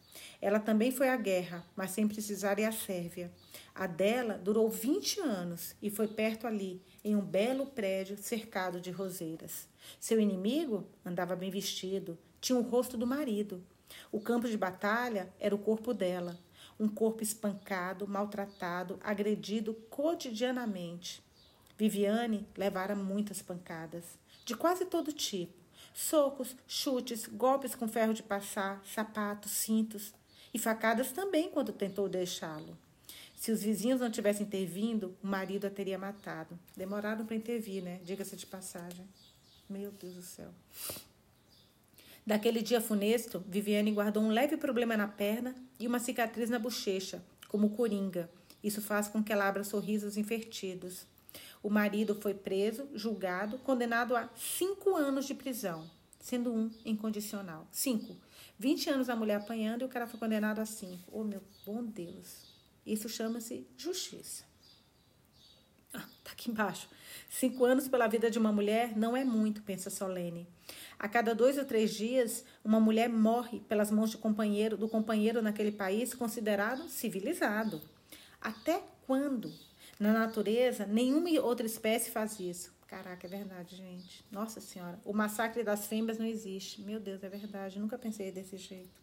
Ela 0.41 0.60
também 0.60 0.89
foi 0.89 1.08
à 1.08 1.15
guerra, 1.15 1.63
mas 1.75 1.91
sem 1.91 2.08
precisar 2.08 2.58
ir 2.58 2.65
à 2.65 2.71
Sérvia. 2.71 3.32
A 3.75 3.86
dela 3.86 4.39
durou 4.39 4.67
20 4.67 5.19
anos 5.19 5.75
e 5.80 5.91
foi 5.91 6.08
perto 6.08 6.47
ali, 6.47 6.82
em 7.06 7.15
um 7.15 7.21
belo 7.21 7.67
prédio 7.67 8.17
cercado 8.17 8.82
de 8.82 8.89
roseiras. 8.89 9.67
Seu 9.99 10.19
inimigo 10.19 10.88
andava 11.06 11.36
bem 11.36 11.51
vestido, 11.51 12.17
tinha 12.39 12.58
o 12.58 12.63
rosto 12.63 12.97
do 12.97 13.06
marido. 13.06 13.63
O 14.12 14.19
campo 14.19 14.49
de 14.49 14.58
batalha 14.58 15.32
era 15.39 15.54
o 15.54 15.60
corpo 15.60 15.93
dela, 15.93 16.39
um 16.80 16.88
corpo 16.88 17.21
espancado, 17.21 18.08
maltratado, 18.08 18.99
agredido 19.04 19.75
cotidianamente. 19.91 21.21
Viviane 21.77 22.47
levara 22.58 22.95
muitas 22.95 23.43
pancadas, 23.43 24.06
de 24.43 24.56
quase 24.56 24.86
todo 24.86 25.13
tipo 25.13 25.61
socos, 25.93 26.56
chutes, 26.67 27.27
golpes 27.27 27.75
com 27.75 27.88
ferro 27.88 28.13
de 28.13 28.23
passar, 28.23 28.82
sapatos, 28.86 29.51
cintos 29.51 30.13
e 30.54 30.60
facadas 30.60 31.12
também 31.12 31.49
quando 31.49 31.71
tentou 31.71 32.10
deixá-lo. 32.10 32.77
Se 33.36 33.51
os 33.51 33.63
vizinhos 33.63 33.99
não 33.99 34.12
tivessem 34.12 34.45
intervindo, 34.45 35.17
o 35.23 35.27
marido 35.27 35.65
a 35.65 35.69
teria 35.69 35.97
matado. 35.97 36.60
Demoraram 36.77 37.25
para 37.25 37.36
intervir, 37.36 37.82
né? 37.84 37.99
Diga-se 38.04 38.36
de 38.36 38.45
passagem. 38.45 39.04
Meu 39.67 39.91
Deus 39.91 40.13
do 40.13 40.21
céu. 40.21 40.49
Daquele 42.25 42.62
dia 42.62 42.80
funesto, 42.80 43.43
Viviane 43.47 43.91
guardou 43.91 44.21
um 44.21 44.30
leve 44.30 44.58
problema 44.58 44.95
na 44.95 45.08
perna 45.08 45.56
e 45.80 45.88
uma 45.88 45.97
cicatriz 45.97 46.51
na 46.51 46.60
bochecha, 46.60 47.23
como 47.47 47.71
coringa. 47.71 48.30
Isso 48.63 48.80
faz 48.80 49.08
com 49.08 49.23
que 49.23 49.34
ela 49.34 49.47
abra 49.47 49.63
sorrisos 49.63 50.17
invertidos. 50.17 51.08
O 51.63 51.69
marido 51.69 52.15
foi 52.15 52.34
preso, 52.34 52.89
julgado, 52.93 53.58
condenado 53.60 54.15
a 54.15 54.30
cinco 54.36 54.95
anos 54.95 55.26
de 55.26 55.36
prisão, 55.36 55.89
sendo 56.19 56.52
um 56.52 56.71
incondicional. 56.84 57.67
Cinco. 57.71 58.17
Vinte 58.58 58.89
anos 58.89 59.10
a 59.10 59.15
mulher 59.15 59.36
apanhando 59.36 59.82
e 59.82 59.86
o 59.86 59.89
cara 59.89 60.08
foi 60.08 60.19
condenado 60.19 60.60
a 60.60 60.65
cinco. 60.65 61.12
Oh, 61.12 61.24
meu 61.24 61.41
bom 61.65 61.84
Deus. 61.84 62.52
Isso 62.86 63.08
chama-se 63.08 63.67
justiça. 63.78 64.43
Ah, 65.93 66.08
tá 66.24 66.32
aqui 66.32 66.50
embaixo. 66.50 66.88
Cinco 67.30 67.65
anos 67.65 67.88
pela 67.88 68.08
vida 68.08 68.32
de 68.32 68.39
uma 68.39 68.52
mulher 68.52 68.97
não 68.97 69.15
é 69.15 69.24
muito, 69.24 69.62
pensa 69.62 69.89
Solene. 69.89 70.47
A 70.97 71.10
cada 71.10 71.36
dois 71.36 71.58
ou 71.58 71.65
três 71.65 71.93
dias, 71.93 72.45
uma 72.63 72.80
mulher 72.80 73.10
morre 73.10 73.60
pelas 73.62 73.91
mãos 73.91 74.12
de 74.12 74.17
companheiro, 74.17 74.78
do 74.78 74.88
companheiro 74.88 75.41
naquele 75.41 75.71
país 75.71 76.13
considerado 76.13 76.88
civilizado. 76.88 77.82
Até 78.39 78.84
quando? 79.06 79.54
Na 80.02 80.12
natureza, 80.12 80.88
nenhuma 80.88 81.30
outra 81.44 81.64
espécie 81.64 82.10
faz 82.10 82.40
isso. 82.40 82.74
Caraca, 82.88 83.28
é 83.28 83.30
verdade, 83.30 83.76
gente. 83.76 84.26
Nossa 84.32 84.60
Senhora. 84.60 85.00
O 85.06 85.14
massacre 85.14 85.62
das 85.62 85.86
fêmeas 85.86 86.18
não 86.18 86.26
existe. 86.26 86.82
Meu 86.82 87.00
Deus, 87.00 87.24
é 87.24 87.30
verdade. 87.30 87.78
Nunca 87.78 88.00
pensei 88.00 88.32
desse 88.32 88.58
jeito. 88.58 89.00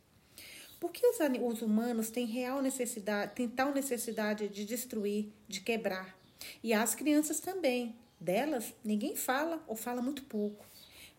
Por 0.80 0.90
que 0.90 1.06
os, 1.06 1.18
os 1.40 1.62
humanos 1.62 2.10
têm 2.10 2.26
real 2.26 2.60
necessidade, 2.60 3.32
têm 3.36 3.48
tal 3.48 3.72
necessidade 3.72 4.48
de 4.48 4.64
destruir, 4.64 5.32
de 5.46 5.60
quebrar? 5.60 6.18
E 6.64 6.74
as 6.74 6.96
crianças 6.96 7.38
também. 7.38 7.94
Delas, 8.18 8.74
ninguém 8.82 9.14
fala 9.14 9.62
ou 9.68 9.76
fala 9.76 10.02
muito 10.02 10.24
pouco. 10.24 10.66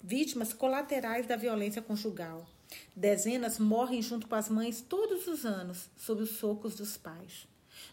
Vítimas 0.03 0.51
colaterais 0.51 1.25
da 1.25 1.37
violência 1.37 1.81
conjugal. 1.81 2.45
Dezenas 2.93 3.57
morrem 3.57 4.01
junto 4.01 4.27
com 4.27 4.35
as 4.35 4.49
mães 4.49 4.81
todos 4.81 5.25
os 5.25 5.45
anos, 5.45 5.89
sob 5.95 6.23
os 6.23 6.31
socos 6.31 6.75
dos 6.75 6.97
pais. 6.97 7.47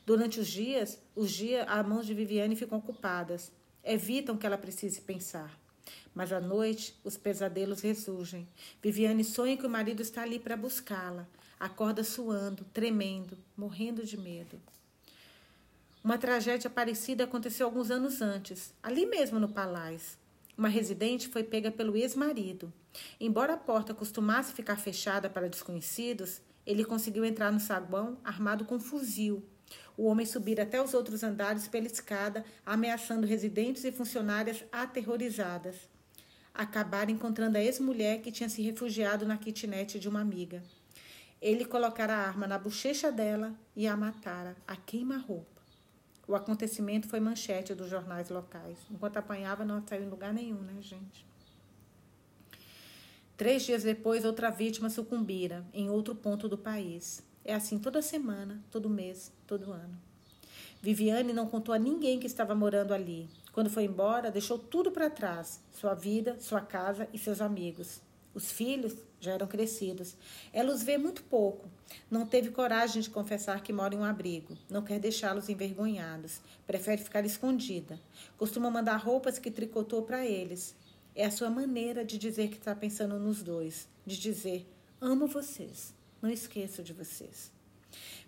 Durante 0.07 0.39
os 0.39 0.47
dias, 0.47 1.01
os 1.17 1.33
dias, 1.33 1.67
as 1.69 1.85
mãos 1.85 2.07
de 2.07 2.15
Viviane 2.15 2.55
ficam 2.55 2.79
ocupadas, 2.79 3.51
evitam 3.83 4.37
que 4.37 4.47
ela 4.47 4.57
precise 4.57 5.01
pensar. 5.01 5.59
Mas 6.15 6.33
à 6.33 6.41
noite, 6.41 6.97
os 7.03 7.17
pesadelos 7.17 7.81
ressurgem. 7.81 8.47
Viviane 8.81 9.25
sonha 9.25 9.57
que 9.57 9.67
o 9.67 9.71
marido 9.71 10.01
está 10.01 10.23
ali 10.23 10.39
para 10.39 10.57
buscá-la. 10.57 11.27
Acorda 11.59 12.05
suando, 12.05 12.65
tremendo, 12.73 13.37
morrendo 13.57 14.05
de 14.05 14.17
medo. 14.17 14.61
Uma 16.05 16.19
tragédia 16.19 16.71
parecida 16.71 17.25
aconteceu 17.25 17.67
alguns 17.67 17.91
anos 17.91 18.23
antes, 18.23 18.73
ali 18.81 19.07
mesmo 19.07 19.41
no 19.41 19.49
palácio. 19.49 20.17
Uma 20.57 20.69
residente 20.69 21.27
foi 21.27 21.43
pega 21.43 21.73
pelo 21.73 21.97
ex-marido. 21.97 22.73
Embora 23.19 23.55
a 23.55 23.59
porta 23.59 23.93
costumasse 23.93 24.53
ficar 24.53 24.77
fechada 24.77 25.29
para 25.29 25.49
desconhecidos, 25.49 26.41
ele 26.65 26.85
conseguiu 26.85 27.25
entrar 27.25 27.51
no 27.51 27.59
saguão 27.59 28.19
armado 28.23 28.65
com 28.65 28.77
um 28.77 28.81
fuzil. 28.81 29.43
O 29.97 30.07
homem 30.07 30.27
subira 30.27 30.63
até 30.63 30.83
os 30.83 30.95
outros 30.95 31.23
andares 31.23 31.67
pela 31.67 31.87
escada, 31.87 32.45
ameaçando 32.65 33.27
residentes 33.27 33.85
e 33.85 33.93
funcionárias 33.93 34.65
aterrorizadas. 34.71 35.77
Acabaram 36.53 37.11
encontrando 37.11 37.57
a 37.57 37.63
ex-mulher 37.63 38.21
que 38.21 38.33
tinha 38.33 38.49
se 38.49 38.63
refugiado 38.63 39.27
na 39.27 39.37
kitnet 39.37 39.99
de 39.99 40.09
uma 40.09 40.21
amiga. 40.21 40.63
Ele 41.41 41.65
colocara 41.65 42.15
a 42.15 42.27
arma 42.27 42.47
na 42.47 42.59
bochecha 42.59 43.13
dela 43.13 43.55
e 43.75 43.87
a 43.87 43.97
matara 43.97 44.57
a 44.67 44.77
queima-roupa. 44.77 45.57
O 46.29 46.35
acontecimento 46.35 47.09
foi 47.09 47.21
manchete 47.21 47.75
dos 47.75 47.89
jornais 47.89 48.31
locais. 48.31 48.79
Enquanto 48.91 49.17
apanhava, 49.17 49.65
não 49.65 49.87
saiu 49.87 50.05
em 50.05 50.09
lugar 50.09 50.35
nenhum, 50.35 50.61
né, 50.61 50.75
gente? 50.81 51.25
Três 53.37 53.63
dias 53.65 53.83
depois, 53.83 54.25
outra 54.25 54.51
vítima 54.51 54.91
sucumbira 54.91 55.65
em 55.73 55.89
outro 55.89 56.15
ponto 56.15 56.49
do 56.49 56.59
país. 56.59 57.23
É 57.49 57.55
assim 57.55 57.79
toda 57.79 58.03
semana, 58.03 58.61
todo 58.73 58.91
mês, 58.91 59.33
todo 59.47 59.71
ano. 59.71 59.97
Viviane 60.83 61.33
não 61.33 61.47
contou 61.47 61.73
a 61.73 61.79
ninguém 61.79 62.19
que 62.19 62.27
estava 62.27 62.57
morando 62.57 62.93
ali. 62.93 63.29
Quando 63.53 63.71
foi 63.71 63.85
embora, 63.85 64.33
deixou 64.33 64.59
tudo 64.59 64.91
para 64.91 65.09
trás: 65.09 65.63
sua 65.71 65.95
vida, 65.95 66.37
sua 66.41 66.61
casa 66.61 67.09
e 67.13 67.19
seus 67.19 67.41
amigos. 67.41 68.03
Os 68.35 68.51
filhos 68.51 68.97
já 69.21 69.31
eram 69.31 69.47
crescidos. 69.47 70.17
Ela 70.53 70.75
os 70.75 70.83
vê 70.83 70.99
muito 70.99 71.23
pouco. 71.23 71.69
Não 72.11 72.27
teve 72.27 72.51
coragem 72.51 73.01
de 73.01 73.11
confessar 73.11 73.63
que 73.63 73.73
mora 73.73 73.95
em 73.95 73.99
um 73.99 74.05
abrigo. 74.05 74.59
Não 74.69 74.83
quer 74.83 74.99
deixá-los 74.99 75.49
envergonhados. 75.49 76.41
Prefere 76.67 77.01
ficar 77.01 77.25
escondida. 77.25 77.99
Costuma 78.37 78.71
mandar 78.71 78.97
roupas 78.97 79.39
que 79.39 79.53
tricotou 79.53 80.03
para 80.03 80.27
eles. 80.27 80.75
É 81.15 81.25
a 81.25 81.31
sua 81.31 81.49
maneira 81.49 82.05
de 82.05 82.19
dizer 82.19 82.49
que 82.49 82.57
está 82.59 82.75
pensando 82.75 83.21
nos 83.21 83.41
dois. 83.41 83.89
De 84.05 84.19
dizer: 84.19 84.69
amo 85.01 85.29
vocês. 85.29 85.96
Não 86.27 86.33
esqueço 86.33 86.83
de 86.83 86.93
vocês. 86.93 87.53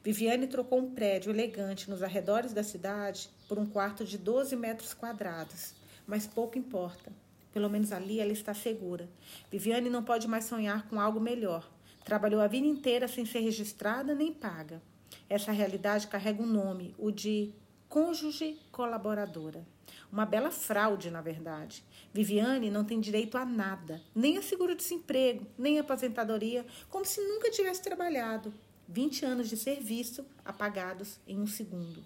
Viviane 0.04 0.46
trocou 0.46 0.78
um 0.78 0.94
prédio 0.94 1.32
elegante 1.32 1.90
nos 1.90 2.00
arredores 2.00 2.52
da 2.52 2.62
cidade 2.62 3.28
por 3.48 3.58
um 3.58 3.66
quarto 3.66 4.04
de 4.04 4.16
12 4.16 4.54
metros 4.54 4.94
quadrados. 4.94 5.74
Mas 6.06 6.24
pouco 6.24 6.56
importa. 6.56 7.11
Pelo 7.52 7.68
menos 7.68 7.90
ali 7.90 8.20
ela 8.20 8.30
está 8.30 8.54
segura. 8.54 9.08
Viviane 9.50 9.90
não 9.90 10.04
pode 10.04 10.28
mais 10.28 10.44
sonhar 10.44 10.88
com 10.88 11.00
algo 11.00 11.18
melhor. 11.18 11.68
Trabalhou 12.04 12.40
a 12.40 12.46
vida 12.46 12.68
inteira 12.68 13.08
sem 13.08 13.26
ser 13.26 13.40
registrada 13.40 14.14
nem 14.14 14.32
paga. 14.32 14.80
Essa 15.28 15.50
realidade 15.50 16.06
carrega 16.06 16.40
um 16.40 16.46
nome, 16.46 16.94
o 16.96 17.11
de 17.11 17.52
cônjuge 17.88 18.59
colaboradora. 18.70 19.66
Uma 20.12 20.27
bela 20.27 20.51
fraude, 20.51 21.11
na 21.11 21.20
verdade. 21.20 21.83
Viviane 22.12 22.70
não 22.70 22.85
tem 22.85 23.01
direito 23.01 23.37
a 23.37 23.44
nada, 23.44 24.01
nem 24.14 24.37
a 24.38 24.42
seguro-desemprego, 24.42 25.46
nem 25.57 25.79
a 25.79 25.83
aposentadoria, 25.83 26.64
como 26.88 27.05
se 27.05 27.20
nunca 27.20 27.51
tivesse 27.51 27.83
trabalhado. 27.83 28.53
20 28.88 29.24
anos 29.24 29.48
de 29.48 29.57
serviço 29.57 30.24
apagados 30.44 31.18
em 31.27 31.38
um 31.38 31.46
segundo. 31.46 32.03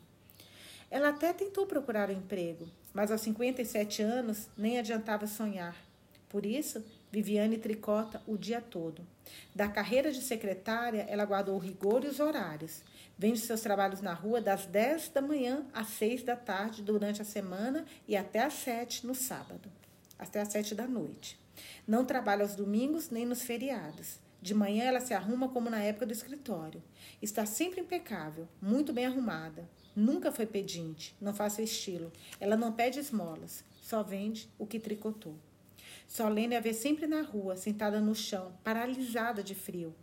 Ela 0.91 1.11
até 1.11 1.33
tentou 1.33 1.67
procurar 1.67 2.11
um 2.11 2.15
emprego, 2.15 2.69
mas 2.93 3.11
aos 3.11 3.21
57 3.21 4.03
anos 4.03 4.49
nem 4.57 4.79
adiantava 4.79 5.27
sonhar. 5.27 5.77
Por 6.29 6.45
isso, 6.45 6.85
Viviane 7.13 7.59
tricota 7.59 8.23
o 8.27 8.39
dia 8.39 8.63
todo. 8.63 9.07
Da 9.55 9.69
carreira 9.69 10.11
de 10.11 10.23
secretária, 10.23 11.05
ela 11.11 11.27
guardou 11.27 11.55
o 11.57 11.59
rigor 11.59 12.03
e 12.05 12.09
os 12.09 12.19
horários. 12.19 12.83
Vende 13.19 13.39
seus 13.39 13.61
trabalhos 13.61 14.01
na 14.01 14.15
rua 14.15 14.41
das 14.41 14.65
10 14.65 15.11
da 15.11 15.21
manhã 15.21 15.67
às 15.75 15.89
6 15.89 16.23
da 16.23 16.35
tarde 16.35 16.83
durante 16.83 17.21
a 17.21 17.25
semana 17.25 17.85
e 18.09 18.17
até 18.17 18.41
às 18.41 18.55
7 18.55 19.07
no 19.07 19.15
sábado, 19.15 19.71
até 20.19 20.41
às 20.41 20.49
7 20.49 20.75
da 20.75 20.89
noite. 20.89 21.39
Não 21.87 22.03
trabalha 22.03 22.45
aos 22.45 22.57
domingos 22.57 23.11
nem 23.11 23.27
nos 23.27 23.43
feriados. 23.43 24.19
De 24.41 24.55
manhã 24.55 24.85
ela 24.85 24.99
se 24.99 25.13
arruma 25.13 25.51
como 25.51 25.69
na 25.69 25.83
época 25.83 26.07
do 26.07 26.13
escritório. 26.15 26.83
Está 27.21 27.45
sempre 27.45 27.83
impecável, 27.83 28.49
muito 28.61 28.91
bem 28.91 29.05
arrumada. 29.05 29.69
Nunca 29.95 30.33
foi 30.33 30.47
pedinte, 30.47 31.15
não 31.21 31.35
faz 31.35 31.53
seu 31.53 31.65
estilo. 31.65 32.11
Ela 32.41 32.57
não 32.57 32.73
pede 32.73 32.99
esmolas, 32.99 33.63
só 33.83 34.03
vende 34.03 34.49
o 34.59 34.67
que 34.67 34.81
tricotou. 34.81 35.37
Solene 36.13 36.57
a 36.57 36.61
vê 36.61 36.75
sempre 36.75 37.07
na 37.07 37.23
rua, 37.23 37.57
sentada 37.57 37.99
no 37.99 38.15
chão, 38.15 38.53
paralisada 38.63 39.43
de 39.43 39.55
frio. 39.55 39.95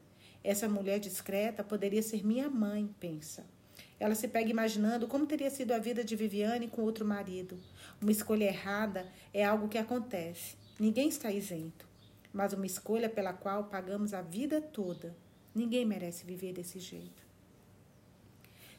Essa 0.44 0.68
mulher 0.68 0.98
discreta 0.98 1.64
poderia 1.64 2.02
ser 2.02 2.26
minha 2.26 2.50
mãe, 2.50 2.90
pensa. 3.00 3.46
Ela 4.00 4.16
se 4.16 4.28
pega 4.28 4.50
imaginando 4.50 5.08
como 5.08 5.28
teria 5.28 5.52
sido 5.52 5.72
a 5.72 5.78
vida 5.78 6.04
de 6.04 6.16
Viviane 6.16 6.68
com 6.68 6.82
outro 6.82 7.06
marido. 7.06 7.60
Uma 8.02 8.12
escolha 8.12 8.46
errada 8.46 9.06
é 9.32 9.46
algo 9.46 9.68
que 9.68 9.78
acontece. 9.78 10.56
Ninguém 10.80 11.10
está 11.10 11.32
isento. 11.32 11.88
Mas 12.34 12.54
uma 12.54 12.66
escolha 12.66 13.08
pela 13.08 13.32
qual 13.32 13.66
pagamos 13.66 14.12
a 14.12 14.24
vida 14.24 14.60
toda. 14.60 15.16
Ninguém 15.54 15.86
merece 15.86 16.26
viver 16.26 16.54
desse 16.54 16.80
jeito. 16.80 17.22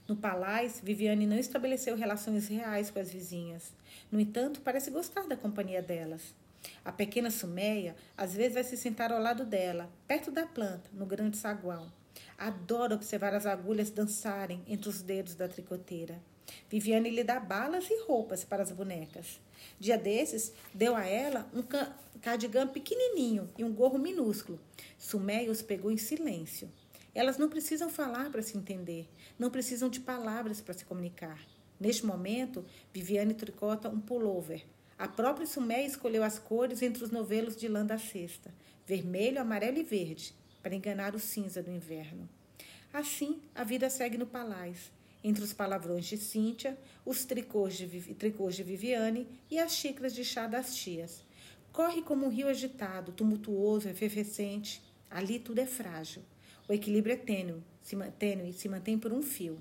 No 0.08 0.16
palácio, 0.16 0.84
Viviane 0.84 1.28
não 1.28 1.38
estabeleceu 1.38 1.94
relações 1.94 2.48
reais 2.48 2.90
com 2.90 2.98
as 2.98 3.12
vizinhas. 3.12 3.72
No 4.10 4.18
entanto, 4.18 4.60
parece 4.62 4.90
gostar 4.90 5.28
da 5.28 5.36
companhia 5.36 5.80
delas. 5.80 6.39
A 6.84 6.92
pequena 6.92 7.30
Sumeia 7.30 7.96
às 8.16 8.34
vezes 8.34 8.54
vai 8.54 8.64
se 8.64 8.76
sentar 8.76 9.12
ao 9.12 9.20
lado 9.20 9.44
dela, 9.44 9.90
perto 10.06 10.30
da 10.30 10.46
planta, 10.46 10.90
no 10.92 11.06
grande 11.06 11.36
saguão. 11.36 11.92
Adora 12.36 12.94
observar 12.94 13.34
as 13.34 13.46
agulhas 13.46 13.90
dançarem 13.90 14.62
entre 14.66 14.88
os 14.88 15.02
dedos 15.02 15.34
da 15.34 15.48
tricoteira. 15.48 16.20
Viviane 16.68 17.10
lhe 17.10 17.22
dá 17.22 17.38
balas 17.38 17.88
e 17.88 18.02
roupas 18.04 18.44
para 18.44 18.62
as 18.62 18.72
bonecas. 18.72 19.40
Dia 19.78 19.96
desses, 19.96 20.52
deu 20.72 20.96
a 20.96 21.06
ela 21.06 21.48
um 21.54 21.62
cardigan 22.20 22.66
pequenininho 22.66 23.50
e 23.56 23.64
um 23.64 23.72
gorro 23.72 23.98
minúsculo. 23.98 24.58
Sumeia 24.98 25.50
os 25.50 25.62
pegou 25.62 25.90
em 25.90 25.96
silêncio. 25.96 26.70
Elas 27.14 27.38
não 27.38 27.48
precisam 27.48 27.90
falar 27.90 28.30
para 28.30 28.42
se 28.42 28.56
entender, 28.56 29.08
não 29.38 29.50
precisam 29.50 29.88
de 29.88 30.00
palavras 30.00 30.60
para 30.60 30.74
se 30.74 30.84
comunicar. 30.84 31.44
Neste 31.78 32.06
momento, 32.06 32.64
Viviane 32.92 33.34
tricota 33.34 33.88
um 33.88 34.00
pullover. 34.00 34.64
A 35.00 35.08
própria 35.08 35.46
Sumé 35.46 35.86
escolheu 35.86 36.22
as 36.22 36.38
cores 36.38 36.82
entre 36.82 37.02
os 37.02 37.10
novelos 37.10 37.56
de 37.56 37.66
lã 37.66 37.86
da 37.86 37.96
cesta, 37.96 38.52
vermelho, 38.86 39.40
amarelo 39.40 39.78
e 39.78 39.82
verde, 39.82 40.34
para 40.62 40.74
enganar 40.74 41.14
o 41.14 41.18
cinza 41.18 41.62
do 41.62 41.70
inverno. 41.70 42.28
Assim, 42.92 43.40
a 43.54 43.64
vida 43.64 43.88
segue 43.88 44.18
no 44.18 44.26
palácio, 44.26 44.92
entre 45.24 45.42
os 45.42 45.54
palavrões 45.54 46.04
de 46.04 46.18
Cíntia, 46.18 46.76
os 47.02 47.24
tricôs 47.24 47.78
de, 47.78 47.86
tricôs 48.12 48.54
de 48.54 48.62
Viviane 48.62 49.26
e 49.50 49.58
as 49.58 49.72
xícaras 49.72 50.14
de 50.14 50.22
chá 50.22 50.46
das 50.46 50.76
tias. 50.76 51.24
Corre 51.72 52.02
como 52.02 52.26
um 52.26 52.30
rio 52.30 52.48
agitado, 52.48 53.10
tumultuoso, 53.10 53.88
efervescente. 53.88 54.82
Ali 55.10 55.38
tudo 55.38 55.60
é 55.60 55.66
frágil. 55.66 56.22
O 56.68 56.74
equilíbrio 56.74 57.14
é 57.14 57.16
tênue, 57.16 57.62
se, 57.80 57.96
tênue, 58.18 58.52
se 58.52 58.68
mantém 58.68 58.98
por 58.98 59.14
um 59.14 59.22
fio. 59.22 59.58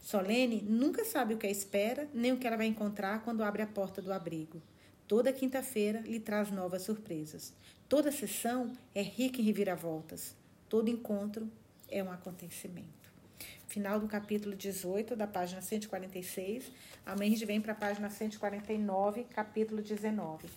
Solene 0.00 0.60
nunca 0.60 1.04
sabe 1.04 1.34
o 1.34 1.38
que 1.38 1.46
espera, 1.46 2.08
nem 2.12 2.32
o 2.32 2.36
que 2.36 2.48
ela 2.48 2.56
vai 2.56 2.66
encontrar 2.66 3.22
quando 3.22 3.44
abre 3.44 3.62
a 3.62 3.66
porta 3.68 4.02
do 4.02 4.12
abrigo. 4.12 4.60
Toda 5.12 5.30
quinta-feira 5.30 6.00
lhe 6.00 6.18
traz 6.18 6.50
novas 6.50 6.84
surpresas. 6.84 7.52
Toda 7.86 8.10
sessão 8.10 8.72
é 8.94 9.02
rica 9.02 9.42
em 9.42 9.44
reviravoltas. 9.44 10.34
Todo 10.70 10.88
encontro 10.88 11.52
é 11.90 12.02
um 12.02 12.10
acontecimento. 12.10 13.12
Final 13.66 14.00
do 14.00 14.08
capítulo 14.08 14.56
18, 14.56 15.14
da 15.14 15.26
página 15.26 15.60
146. 15.60 16.72
Amanhã 17.04 17.28
a 17.28 17.34
gente 17.34 17.44
vem 17.44 17.60
para 17.60 17.72
a 17.72 17.74
página 17.74 18.08
149, 18.08 19.24
capítulo 19.24 19.82
19. 19.82 20.48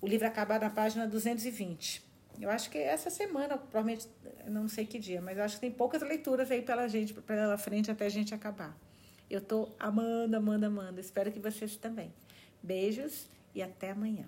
O 0.00 0.06
livro 0.06 0.26
acaba 0.26 0.58
na 0.58 0.70
página 0.70 1.06
220. 1.06 2.02
Eu 2.40 2.48
acho 2.48 2.70
que 2.70 2.78
essa 2.78 3.10
semana, 3.10 3.58
provavelmente, 3.58 4.08
não 4.46 4.66
sei 4.66 4.86
que 4.86 4.98
dia, 4.98 5.20
mas 5.20 5.38
acho 5.38 5.56
que 5.56 5.60
tem 5.60 5.70
poucas 5.70 6.00
leituras 6.00 6.50
aí 6.50 6.62
pela 6.62 6.88
gente, 6.88 7.12
pela 7.12 7.58
frente 7.58 7.90
até 7.90 8.06
a 8.06 8.08
gente 8.08 8.34
acabar. 8.34 8.74
Eu 9.28 9.42
tô 9.42 9.68
amando, 9.78 10.38
amando, 10.38 10.64
amando. 10.64 10.98
Espero 10.98 11.30
que 11.30 11.38
vocês 11.38 11.76
também. 11.76 12.10
Beijos 12.62 13.28
e 13.54 13.62
até 13.62 13.90
amanhã. 13.90 14.26